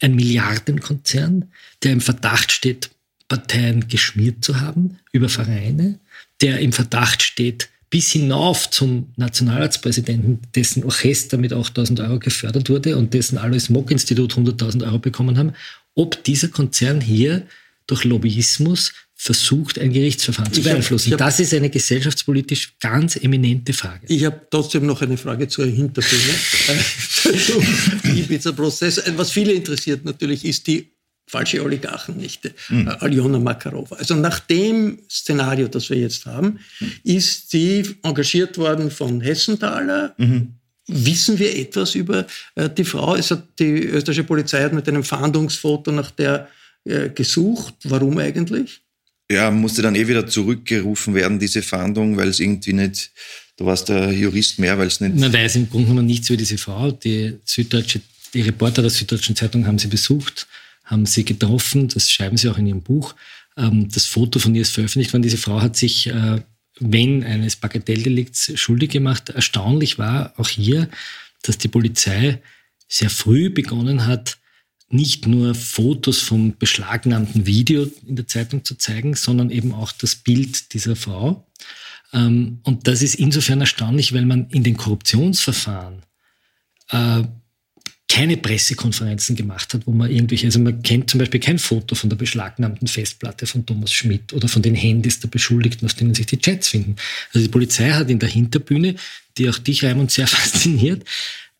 ein 0.00 0.14
Milliardenkonzern, 0.14 1.50
der 1.82 1.92
im 1.92 2.00
Verdacht 2.00 2.52
steht, 2.52 2.90
Parteien 3.28 3.88
geschmiert 3.88 4.44
zu 4.44 4.60
haben 4.60 4.98
über 5.12 5.28
Vereine, 5.28 5.98
der 6.40 6.60
im 6.60 6.72
Verdacht 6.72 7.22
steht, 7.22 7.68
bis 7.90 8.12
hinauf 8.12 8.70
zum 8.70 9.12
Nationalratspräsidenten, 9.16 10.40
dessen 10.54 10.84
Orchester 10.84 11.38
mit 11.38 11.52
8000 11.52 12.00
Euro 12.00 12.18
gefördert 12.18 12.68
wurde 12.68 12.96
und 12.96 13.14
dessen 13.14 13.38
Alois 13.38 13.68
Mock-Institut 13.70 14.34
100.000 14.34 14.84
Euro 14.84 14.98
bekommen 14.98 15.38
haben, 15.38 15.52
ob 15.94 16.22
dieser 16.24 16.48
Konzern 16.48 17.00
hier 17.00 17.46
durch 17.86 18.04
Lobbyismus 18.04 18.92
versucht, 19.20 19.80
ein 19.80 19.92
Gerichtsverfahren 19.92 20.52
zu 20.52 20.62
beeinflussen. 20.62 21.10
Hab, 21.10 21.18
das 21.18 21.40
ist 21.40 21.52
eine 21.52 21.68
gesellschaftspolitisch 21.68 22.74
ganz 22.78 23.16
eminente 23.16 23.72
Frage. 23.72 24.06
Ich 24.06 24.24
habe 24.24 24.40
trotzdem 24.48 24.86
noch 24.86 25.02
eine 25.02 25.16
Frage 25.16 25.48
zur 25.48 25.66
Hinterbühne. 25.66 26.34
Ibiza-Prozess. 28.16 29.02
Was 29.16 29.32
viele 29.32 29.52
interessiert 29.52 30.04
natürlich, 30.04 30.44
ist 30.44 30.68
die 30.68 30.92
falsche 31.26 31.62
Oligarchennichte, 31.64 32.54
mhm. 32.68 32.88
Aljona 33.00 33.40
Makarova. 33.40 33.96
Also 33.96 34.14
nach 34.14 34.38
dem 34.38 35.00
Szenario, 35.10 35.66
das 35.66 35.90
wir 35.90 35.98
jetzt 35.98 36.24
haben, 36.24 36.60
mhm. 36.78 36.92
ist 37.02 37.50
sie 37.50 37.96
engagiert 38.04 38.56
worden 38.56 38.88
von 38.88 39.20
Hessenthaler. 39.20 40.14
Mhm. 40.16 40.54
Wissen 40.86 41.40
wir 41.40 41.54
etwas 41.58 41.96
über 41.96 42.24
äh, 42.54 42.70
die 42.70 42.84
Frau? 42.84 43.16
Es 43.16 43.32
hat 43.32 43.58
die 43.58 43.82
österreichische 43.82 44.24
Polizei 44.24 44.62
hat 44.62 44.72
mit 44.72 44.88
einem 44.88 45.02
Fahndungsfoto 45.02 45.90
nach 45.90 46.12
der 46.12 46.48
äh, 46.84 47.10
gesucht. 47.10 47.74
Warum 47.82 48.16
eigentlich? 48.18 48.80
Ja, 49.30 49.50
musste 49.50 49.82
dann 49.82 49.94
eh 49.94 50.08
wieder 50.08 50.26
zurückgerufen 50.26 51.14
werden, 51.14 51.38
diese 51.38 51.62
Fahndung, 51.62 52.16
weil 52.16 52.28
es 52.28 52.40
irgendwie 52.40 52.72
nicht, 52.72 53.10
du 53.56 53.66
warst 53.66 53.88
der 53.88 54.12
Jurist 54.12 54.58
mehr, 54.58 54.78
weil 54.78 54.86
es 54.86 55.00
nicht. 55.00 55.16
Man 55.16 55.32
weiß 55.32 55.56
im 55.56 55.68
Grunde 55.68 55.88
genommen 55.88 56.06
nichts 56.06 56.30
über 56.30 56.38
diese 56.38 56.56
Frau. 56.56 56.90
Die 56.90 57.34
Süddeutsche, 57.44 58.00
die 58.32 58.40
Reporter 58.40 58.82
der 58.82 58.90
Süddeutschen 58.90 59.36
Zeitung 59.36 59.66
haben 59.66 59.78
sie 59.78 59.88
besucht, 59.88 60.46
haben 60.84 61.04
sie 61.04 61.24
getroffen, 61.24 61.88
das 61.88 62.10
schreiben 62.10 62.36
sie 62.38 62.48
auch 62.48 62.58
in 62.58 62.66
ihrem 62.66 62.82
Buch. 62.82 63.14
Ähm, 63.58 63.88
das 63.90 64.06
Foto 64.06 64.38
von 64.38 64.54
ihr 64.54 64.62
ist 64.62 64.70
veröffentlicht 64.70 65.12
worden. 65.12 65.22
Diese 65.22 65.36
Frau 65.36 65.60
hat 65.60 65.76
sich, 65.76 66.06
äh, 66.06 66.40
wenn 66.80 67.22
eines 67.22 67.56
Bagatelldelikts 67.56 68.52
schuldig 68.54 68.90
gemacht. 68.90 69.28
Erstaunlich 69.30 69.98
war 69.98 70.32
auch 70.38 70.48
hier, 70.48 70.88
dass 71.42 71.58
die 71.58 71.68
Polizei 71.68 72.40
sehr 72.88 73.10
früh 73.10 73.50
begonnen 73.50 74.06
hat, 74.06 74.37
nicht 74.90 75.26
nur 75.26 75.54
Fotos 75.54 76.20
vom 76.20 76.56
beschlagnahmten 76.56 77.46
Video 77.46 77.90
in 78.06 78.16
der 78.16 78.26
Zeitung 78.26 78.64
zu 78.64 78.74
zeigen, 78.76 79.14
sondern 79.14 79.50
eben 79.50 79.72
auch 79.72 79.92
das 79.92 80.16
Bild 80.16 80.72
dieser 80.72 80.96
Frau. 80.96 81.46
Ähm, 82.12 82.60
und 82.62 82.86
das 82.86 83.02
ist 83.02 83.16
insofern 83.16 83.60
erstaunlich, 83.60 84.14
weil 84.14 84.24
man 84.24 84.48
in 84.50 84.64
den 84.64 84.76
Korruptionsverfahren 84.76 86.02
äh, 86.90 87.22
keine 88.10 88.38
Pressekonferenzen 88.38 89.36
gemacht 89.36 89.74
hat, 89.74 89.86
wo 89.86 89.92
man 89.92 90.10
irgendwelche, 90.10 90.46
also 90.46 90.58
man 90.58 90.82
kennt 90.82 91.10
zum 91.10 91.18
Beispiel 91.18 91.40
kein 91.40 91.58
Foto 91.58 91.94
von 91.94 92.08
der 92.08 92.16
beschlagnahmten 92.16 92.88
Festplatte 92.88 93.46
von 93.46 93.66
Thomas 93.66 93.92
Schmidt 93.92 94.32
oder 94.32 94.48
von 94.48 94.62
den 94.62 94.74
Handys 94.74 95.20
der 95.20 95.28
Beschuldigten, 95.28 95.84
auf 95.84 95.92
denen 95.92 96.14
sich 96.14 96.24
die 96.24 96.38
Chats 96.38 96.68
finden. 96.68 96.96
Also 97.34 97.46
die 97.46 97.52
Polizei 97.52 97.90
hat 97.90 98.08
in 98.08 98.18
der 98.18 98.30
Hinterbühne, 98.30 98.94
die 99.36 99.50
auch 99.50 99.58
dich, 99.58 99.84
Raimund, 99.84 100.10
sehr 100.10 100.26
fasziniert, 100.26 101.04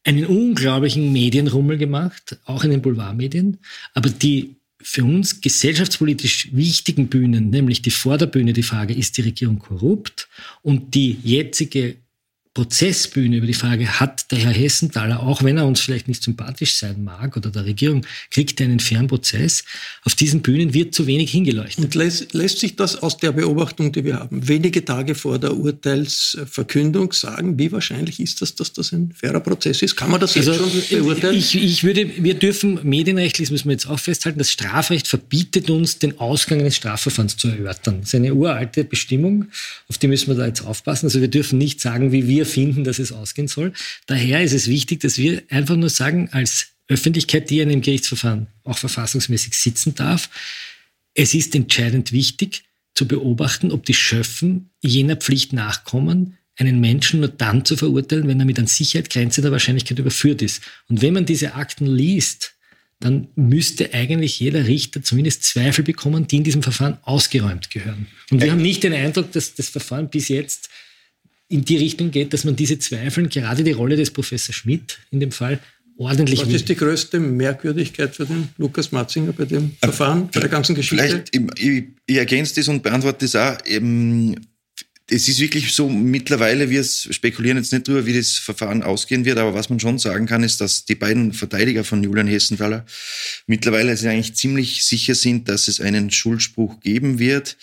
einen 0.04 0.26
unglaublichen 0.26 1.12
Medienrummel 1.12 1.76
gemacht, 1.76 2.38
auch 2.44 2.64
in 2.64 2.70
den 2.70 2.82
Boulevardmedien. 2.82 3.58
Aber 3.94 4.08
die 4.10 4.56
für 4.80 5.04
uns 5.04 5.40
gesellschaftspolitisch 5.40 6.50
wichtigen 6.52 7.08
Bühnen, 7.08 7.50
nämlich 7.50 7.82
die 7.82 7.90
Vorderbühne, 7.90 8.52
die 8.52 8.62
Frage, 8.62 8.94
ist 8.94 9.16
die 9.16 9.22
Regierung 9.22 9.58
korrupt? 9.58 10.28
Und 10.62 10.94
die 10.94 11.18
jetzige 11.22 11.96
Prozessbühne 12.58 13.36
über 13.36 13.46
die 13.46 13.54
Frage, 13.54 14.00
hat 14.00 14.32
der 14.32 14.38
Herr 14.38 14.50
Hessenthaler, 14.50 15.22
auch 15.22 15.44
wenn 15.44 15.58
er 15.58 15.64
uns 15.64 15.78
vielleicht 15.78 16.08
nicht 16.08 16.24
sympathisch 16.24 16.74
sein 16.74 17.04
mag 17.04 17.36
oder 17.36 17.50
der 17.50 17.64
Regierung, 17.64 18.04
kriegt 18.32 18.60
er 18.60 18.66
einen 18.66 18.80
fairen 18.80 19.06
Prozess, 19.06 19.62
auf 20.02 20.16
diesen 20.16 20.42
Bühnen 20.42 20.74
wird 20.74 20.92
zu 20.92 21.06
wenig 21.06 21.30
hingeleuchtet. 21.30 21.84
Und 21.84 21.94
lässt, 21.94 22.34
lässt 22.34 22.58
sich 22.58 22.74
das 22.74 23.00
aus 23.00 23.16
der 23.16 23.30
Beobachtung, 23.30 23.92
die 23.92 24.02
wir 24.02 24.16
haben, 24.16 24.48
wenige 24.48 24.84
Tage 24.84 25.14
vor 25.14 25.38
der 25.38 25.56
Urteilsverkündung 25.56 27.12
sagen, 27.12 27.60
wie 27.60 27.70
wahrscheinlich 27.70 28.18
ist 28.18 28.42
das, 28.42 28.56
dass 28.56 28.72
das 28.72 28.90
ein 28.90 29.14
fairer 29.14 29.38
Prozess 29.38 29.80
ist? 29.82 29.94
Kann 29.94 30.10
man 30.10 30.20
das 30.20 30.34
jetzt 30.34 30.48
also, 30.48 30.68
schon 30.68 30.98
beurteilen? 30.98 31.36
Ich, 31.36 31.54
ich 31.54 31.84
würde, 31.84 32.10
wir 32.24 32.34
dürfen 32.34 32.80
medienrechtlich, 32.82 33.46
das 33.46 33.52
müssen 33.52 33.68
wir 33.68 33.74
jetzt 33.74 33.86
auch 33.86 34.00
festhalten, 34.00 34.40
das 34.40 34.50
Strafrecht 34.50 35.06
verbietet 35.06 35.70
uns, 35.70 36.00
den 36.00 36.18
Ausgang 36.18 36.58
eines 36.58 36.74
Strafverfahrens 36.74 37.36
zu 37.36 37.46
erörtern. 37.46 38.00
Das 38.00 38.08
ist 38.08 38.14
eine 38.16 38.34
uralte 38.34 38.82
Bestimmung, 38.82 39.44
auf 39.88 39.98
die 39.98 40.08
müssen 40.08 40.26
wir 40.26 40.34
da 40.34 40.46
jetzt 40.48 40.66
aufpassen. 40.66 41.06
Also 41.06 41.20
wir 41.20 41.28
dürfen 41.28 41.56
nicht 41.56 41.80
sagen, 41.80 42.10
wie 42.10 42.26
wir 42.26 42.47
finden, 42.48 42.84
dass 42.84 42.98
es 42.98 43.12
ausgehen 43.12 43.48
soll. 43.48 43.72
Daher 44.06 44.42
ist 44.42 44.52
es 44.52 44.66
wichtig, 44.66 45.00
dass 45.00 45.18
wir 45.18 45.42
einfach 45.50 45.76
nur 45.76 45.90
sagen, 45.90 46.28
als 46.32 46.68
Öffentlichkeit, 46.88 47.50
die 47.50 47.60
in 47.60 47.70
einem 47.70 47.82
Gerichtsverfahren 47.82 48.48
auch 48.64 48.78
verfassungsmäßig 48.78 49.54
sitzen 49.54 49.94
darf, 49.94 50.30
es 51.14 51.34
ist 51.34 51.54
entscheidend 51.54 52.12
wichtig 52.12 52.64
zu 52.94 53.06
beobachten, 53.06 53.70
ob 53.70 53.84
die 53.84 53.94
Schöffen 53.94 54.70
jener 54.80 55.16
Pflicht 55.16 55.52
nachkommen, 55.52 56.36
einen 56.56 56.80
Menschen 56.80 57.20
nur 57.20 57.28
dann 57.28 57.64
zu 57.64 57.76
verurteilen, 57.76 58.26
wenn 58.26 58.40
er 58.40 58.46
mit 58.46 58.58
einer 58.58 58.66
Sicherheitsgrenze 58.66 59.42
der 59.42 59.52
Wahrscheinlichkeit 59.52 59.98
überführt 59.98 60.42
ist. 60.42 60.62
Und 60.88 61.02
wenn 61.02 61.14
man 61.14 61.24
diese 61.24 61.54
Akten 61.54 61.86
liest, 61.86 62.54
dann 63.00 63.28
müsste 63.36 63.94
eigentlich 63.94 64.40
jeder 64.40 64.66
Richter 64.66 65.02
zumindest 65.02 65.44
Zweifel 65.44 65.84
bekommen, 65.84 66.26
die 66.26 66.38
in 66.38 66.44
diesem 66.44 66.64
Verfahren 66.64 66.98
ausgeräumt 67.02 67.70
gehören. 67.70 68.08
Und 68.30 68.42
wir 68.42 68.50
haben 68.50 68.62
nicht 68.62 68.82
den 68.82 68.92
Eindruck, 68.92 69.30
dass 69.32 69.54
das 69.54 69.68
Verfahren 69.68 70.10
bis 70.10 70.28
jetzt 70.28 70.68
in 71.48 71.64
die 71.64 71.78
Richtung 71.78 72.10
geht, 72.10 72.32
dass 72.32 72.44
man 72.44 72.56
diese 72.56 72.78
Zweifeln, 72.78 73.28
gerade 73.28 73.64
die 73.64 73.72
Rolle 73.72 73.96
des 73.96 74.10
Professor 74.10 74.54
Schmidt 74.54 74.98
in 75.10 75.20
dem 75.20 75.32
Fall, 75.32 75.58
ordentlich. 75.96 76.40
Was 76.40 76.48
ist 76.48 76.68
die 76.68 76.76
größte 76.76 77.18
Merkwürdigkeit 77.18 78.14
für 78.14 78.26
den 78.26 78.48
Lukas 78.58 78.92
Matzinger 78.92 79.32
bei 79.32 79.44
dem 79.44 79.72
Verfahren, 79.82 80.28
bei 80.32 80.40
der 80.40 80.48
ganzen 80.48 80.74
Geschichte? 80.74 81.24
Vielleicht, 81.32 81.34
ich, 81.58 81.84
ich, 82.06 82.16
ergänze 82.16 82.56
das 82.56 82.68
und 82.68 82.82
beantworte 82.82 83.24
das 83.24 83.34
auch. 83.34 83.66
Eben, 83.66 84.36
es 85.10 85.26
ist 85.26 85.40
wirklich 85.40 85.72
so, 85.72 85.88
mittlerweile, 85.88 86.68
wir 86.68 86.84
spekulieren 86.84 87.56
jetzt 87.56 87.72
nicht 87.72 87.88
drüber, 87.88 88.04
wie 88.04 88.12
das 88.12 88.32
Verfahren 88.32 88.82
ausgehen 88.82 89.24
wird, 89.24 89.38
aber 89.38 89.54
was 89.54 89.70
man 89.70 89.80
schon 89.80 89.98
sagen 89.98 90.26
kann, 90.26 90.42
ist, 90.42 90.60
dass 90.60 90.84
die 90.84 90.94
beiden 90.94 91.32
Verteidiger 91.32 91.82
von 91.82 92.02
Julian 92.02 92.26
Hessenthaler 92.26 92.84
mittlerweile 93.46 93.92
eigentlich 93.92 94.34
ziemlich 94.34 94.84
sicher 94.84 95.14
sind, 95.14 95.48
dass 95.48 95.66
es 95.66 95.80
einen 95.80 96.10
Schuldspruch 96.10 96.80
geben 96.80 97.18
wird. 97.18 97.56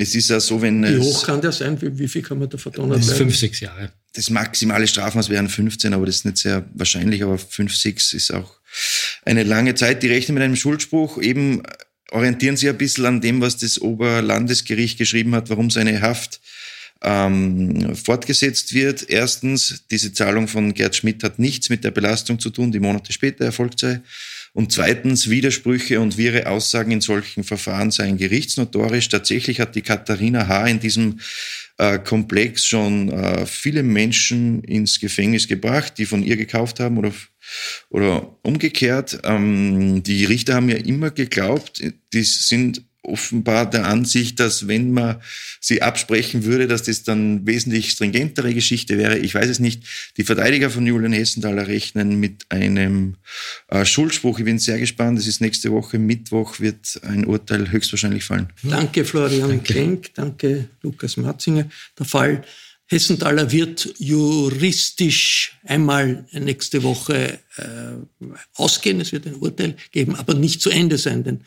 Es 0.00 0.14
ist 0.14 0.30
ja 0.30 0.38
so, 0.38 0.62
wenn 0.62 0.84
Wie 0.84 0.92
es, 0.92 1.04
hoch 1.04 1.26
kann 1.26 1.40
der 1.40 1.50
sein? 1.50 1.80
Wie, 1.82 1.98
wie 1.98 2.06
viel 2.06 2.22
kann 2.22 2.38
man 2.38 2.48
da 2.48 2.56
verdonnert 2.56 3.04
werden? 3.04 3.16
fünf, 3.16 3.36
sechs 3.36 3.58
Jahre. 3.58 3.90
das 4.14 4.30
maximale 4.30 4.86
Strafmaß 4.86 5.28
wären 5.28 5.48
15, 5.48 5.92
aber 5.92 6.06
das 6.06 6.16
ist 6.16 6.24
nicht 6.24 6.38
sehr 6.38 6.64
wahrscheinlich, 6.74 7.22
aber 7.24 7.36
5, 7.36 7.74
6 7.74 8.12
ist 8.12 8.32
auch 8.32 8.60
eine 9.24 9.42
lange 9.42 9.74
Zeit. 9.74 10.04
Die 10.04 10.06
rechnen 10.06 10.34
mit 10.34 10.44
einem 10.44 10.54
Schuldspruch, 10.54 11.20
eben 11.20 11.64
orientieren 12.12 12.56
sie 12.56 12.68
ein 12.68 12.78
bisschen 12.78 13.06
an 13.06 13.20
dem, 13.20 13.40
was 13.40 13.56
das 13.56 13.80
Oberlandesgericht 13.80 14.98
geschrieben 14.98 15.34
hat, 15.34 15.50
warum 15.50 15.68
seine 15.68 16.00
Haft 16.00 16.40
ähm, 17.02 17.94
fortgesetzt 17.96 18.72
wird. 18.74 19.08
Erstens, 19.08 19.84
diese 19.90 20.12
Zahlung 20.12 20.46
von 20.46 20.74
Gerd 20.74 20.94
Schmidt 20.94 21.24
hat 21.24 21.40
nichts 21.40 21.70
mit 21.70 21.82
der 21.82 21.90
Belastung 21.90 22.38
zu 22.38 22.50
tun, 22.50 22.70
die 22.70 22.80
Monate 22.80 23.12
später 23.12 23.44
erfolgt 23.44 23.80
sei. 23.80 24.00
Und 24.58 24.72
zweitens, 24.72 25.30
Widersprüche 25.30 26.00
und 26.00 26.18
wirre 26.18 26.48
Aussagen 26.48 26.90
in 26.90 27.00
solchen 27.00 27.44
Verfahren 27.44 27.92
seien 27.92 28.16
gerichtsnotorisch. 28.16 29.08
Tatsächlich 29.08 29.60
hat 29.60 29.76
die 29.76 29.82
Katharina 29.82 30.48
H. 30.48 30.66
in 30.66 30.80
diesem 30.80 31.20
äh, 31.76 32.00
Komplex 32.00 32.66
schon 32.66 33.08
äh, 33.08 33.46
viele 33.46 33.84
Menschen 33.84 34.64
ins 34.64 34.98
Gefängnis 34.98 35.46
gebracht, 35.46 35.92
die 35.96 36.06
von 36.06 36.24
ihr 36.24 36.36
gekauft 36.36 36.80
haben 36.80 36.98
oder, 36.98 37.12
oder 37.88 38.36
umgekehrt. 38.42 39.20
Ähm, 39.22 40.02
die 40.02 40.24
Richter 40.24 40.54
haben 40.54 40.68
ja 40.68 40.78
immer 40.78 41.12
geglaubt, 41.12 41.80
die 42.12 42.22
sind 42.24 42.82
offenbar 43.08 43.68
der 43.68 43.86
Ansicht, 43.86 44.38
dass 44.40 44.68
wenn 44.68 44.92
man 44.92 45.20
sie 45.60 45.82
absprechen 45.82 46.44
würde, 46.44 46.66
dass 46.66 46.84
das 46.84 47.02
dann 47.02 47.46
wesentlich 47.46 47.90
stringentere 47.90 48.54
Geschichte 48.54 48.98
wäre. 48.98 49.18
Ich 49.18 49.34
weiß 49.34 49.48
es 49.48 49.58
nicht. 49.58 49.82
Die 50.16 50.24
Verteidiger 50.24 50.70
von 50.70 50.86
Julian 50.86 51.12
Hessenthaler 51.12 51.66
rechnen 51.66 52.20
mit 52.20 52.46
einem 52.50 53.16
äh, 53.68 53.84
Schuldspruch. 53.84 54.38
Ich 54.38 54.44
bin 54.44 54.58
sehr 54.58 54.78
gespannt. 54.78 55.18
Es 55.18 55.26
ist 55.26 55.40
nächste 55.40 55.72
Woche 55.72 55.98
Mittwoch, 55.98 56.60
wird 56.60 57.00
ein 57.02 57.24
Urteil 57.24 57.70
höchstwahrscheinlich 57.70 58.24
fallen. 58.24 58.48
Danke, 58.62 59.04
Florian 59.04 59.48
Danke. 59.48 59.72
Klenk. 59.72 60.14
Danke, 60.14 60.68
Lukas 60.82 61.16
Matzinger. 61.16 61.68
Der 61.98 62.06
Fall 62.06 62.44
Hessenthaler 62.90 63.52
wird 63.52 63.94
juristisch 63.98 65.58
einmal 65.64 66.26
nächste 66.32 66.82
Woche 66.82 67.38
äh, 67.56 67.62
ausgehen. 68.54 69.00
Es 69.00 69.12
wird 69.12 69.26
ein 69.26 69.34
Urteil 69.34 69.76
geben, 69.92 70.16
aber 70.16 70.32
nicht 70.32 70.62
zu 70.62 70.70
Ende 70.70 70.96
sein, 70.96 71.22
denn 71.22 71.40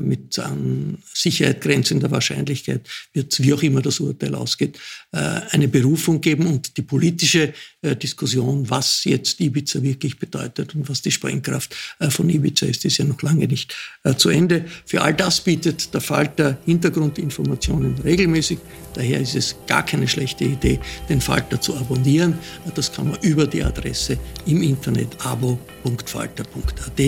mit 0.00 0.38
an 0.38 0.98
Sicherheit 1.12 1.60
grenzender 1.60 2.10
Wahrscheinlichkeit 2.10 2.88
wird 3.12 3.32
es, 3.32 3.42
wie 3.42 3.52
auch 3.52 3.62
immer 3.62 3.82
das 3.82 4.00
Urteil 4.00 4.34
ausgeht, 4.34 4.78
äh, 5.12 5.18
eine 5.18 5.68
Berufung 5.68 6.20
geben 6.20 6.46
und 6.46 6.76
die 6.76 6.82
politische 6.82 7.52
äh, 7.82 7.96
Diskussion, 7.96 8.68
was 8.68 9.04
jetzt 9.04 9.40
Ibiza 9.40 9.82
wirklich 9.82 10.18
bedeutet 10.18 10.74
und 10.74 10.88
was 10.88 11.02
die 11.02 11.10
Sprengkraft 11.10 11.74
äh, 11.98 12.10
von 12.10 12.28
Ibiza 12.28 12.66
ist, 12.66 12.84
ist 12.84 12.98
ja 12.98 13.04
noch 13.04 13.22
lange 13.22 13.46
nicht 13.46 13.74
äh, 14.04 14.14
zu 14.14 14.28
Ende. 14.28 14.64
Für 14.86 15.02
all 15.02 15.14
das 15.14 15.40
bietet 15.40 15.92
der 15.94 16.00
Falter 16.00 16.58
Hintergrundinformationen 16.66 17.98
regelmäßig. 17.98 18.58
Daher 18.94 19.20
ist 19.20 19.34
es 19.34 19.56
gar 19.66 19.84
keine 19.84 20.08
schlechte 20.08 20.44
Idee, 20.44 20.80
den 21.08 21.20
Falter 21.20 21.60
zu 21.60 21.76
abonnieren. 21.76 22.34
Äh, 22.66 22.70
Das 22.74 22.92
kann 22.92 23.08
man 23.08 23.18
über 23.22 23.46
die 23.46 23.62
Adresse 23.62 24.18
im 24.46 24.62
Internet 24.62 25.16
abo.falter.at. 25.24 27.00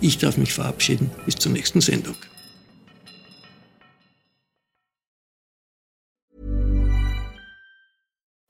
Ich 0.00 0.18
darf 0.18 0.36
mich 0.36 0.52
verabschieden. 0.52 1.10
Bis 1.26 1.36
zur 1.36 1.52
nächsten 1.52 1.80
Sendung. 1.80 2.16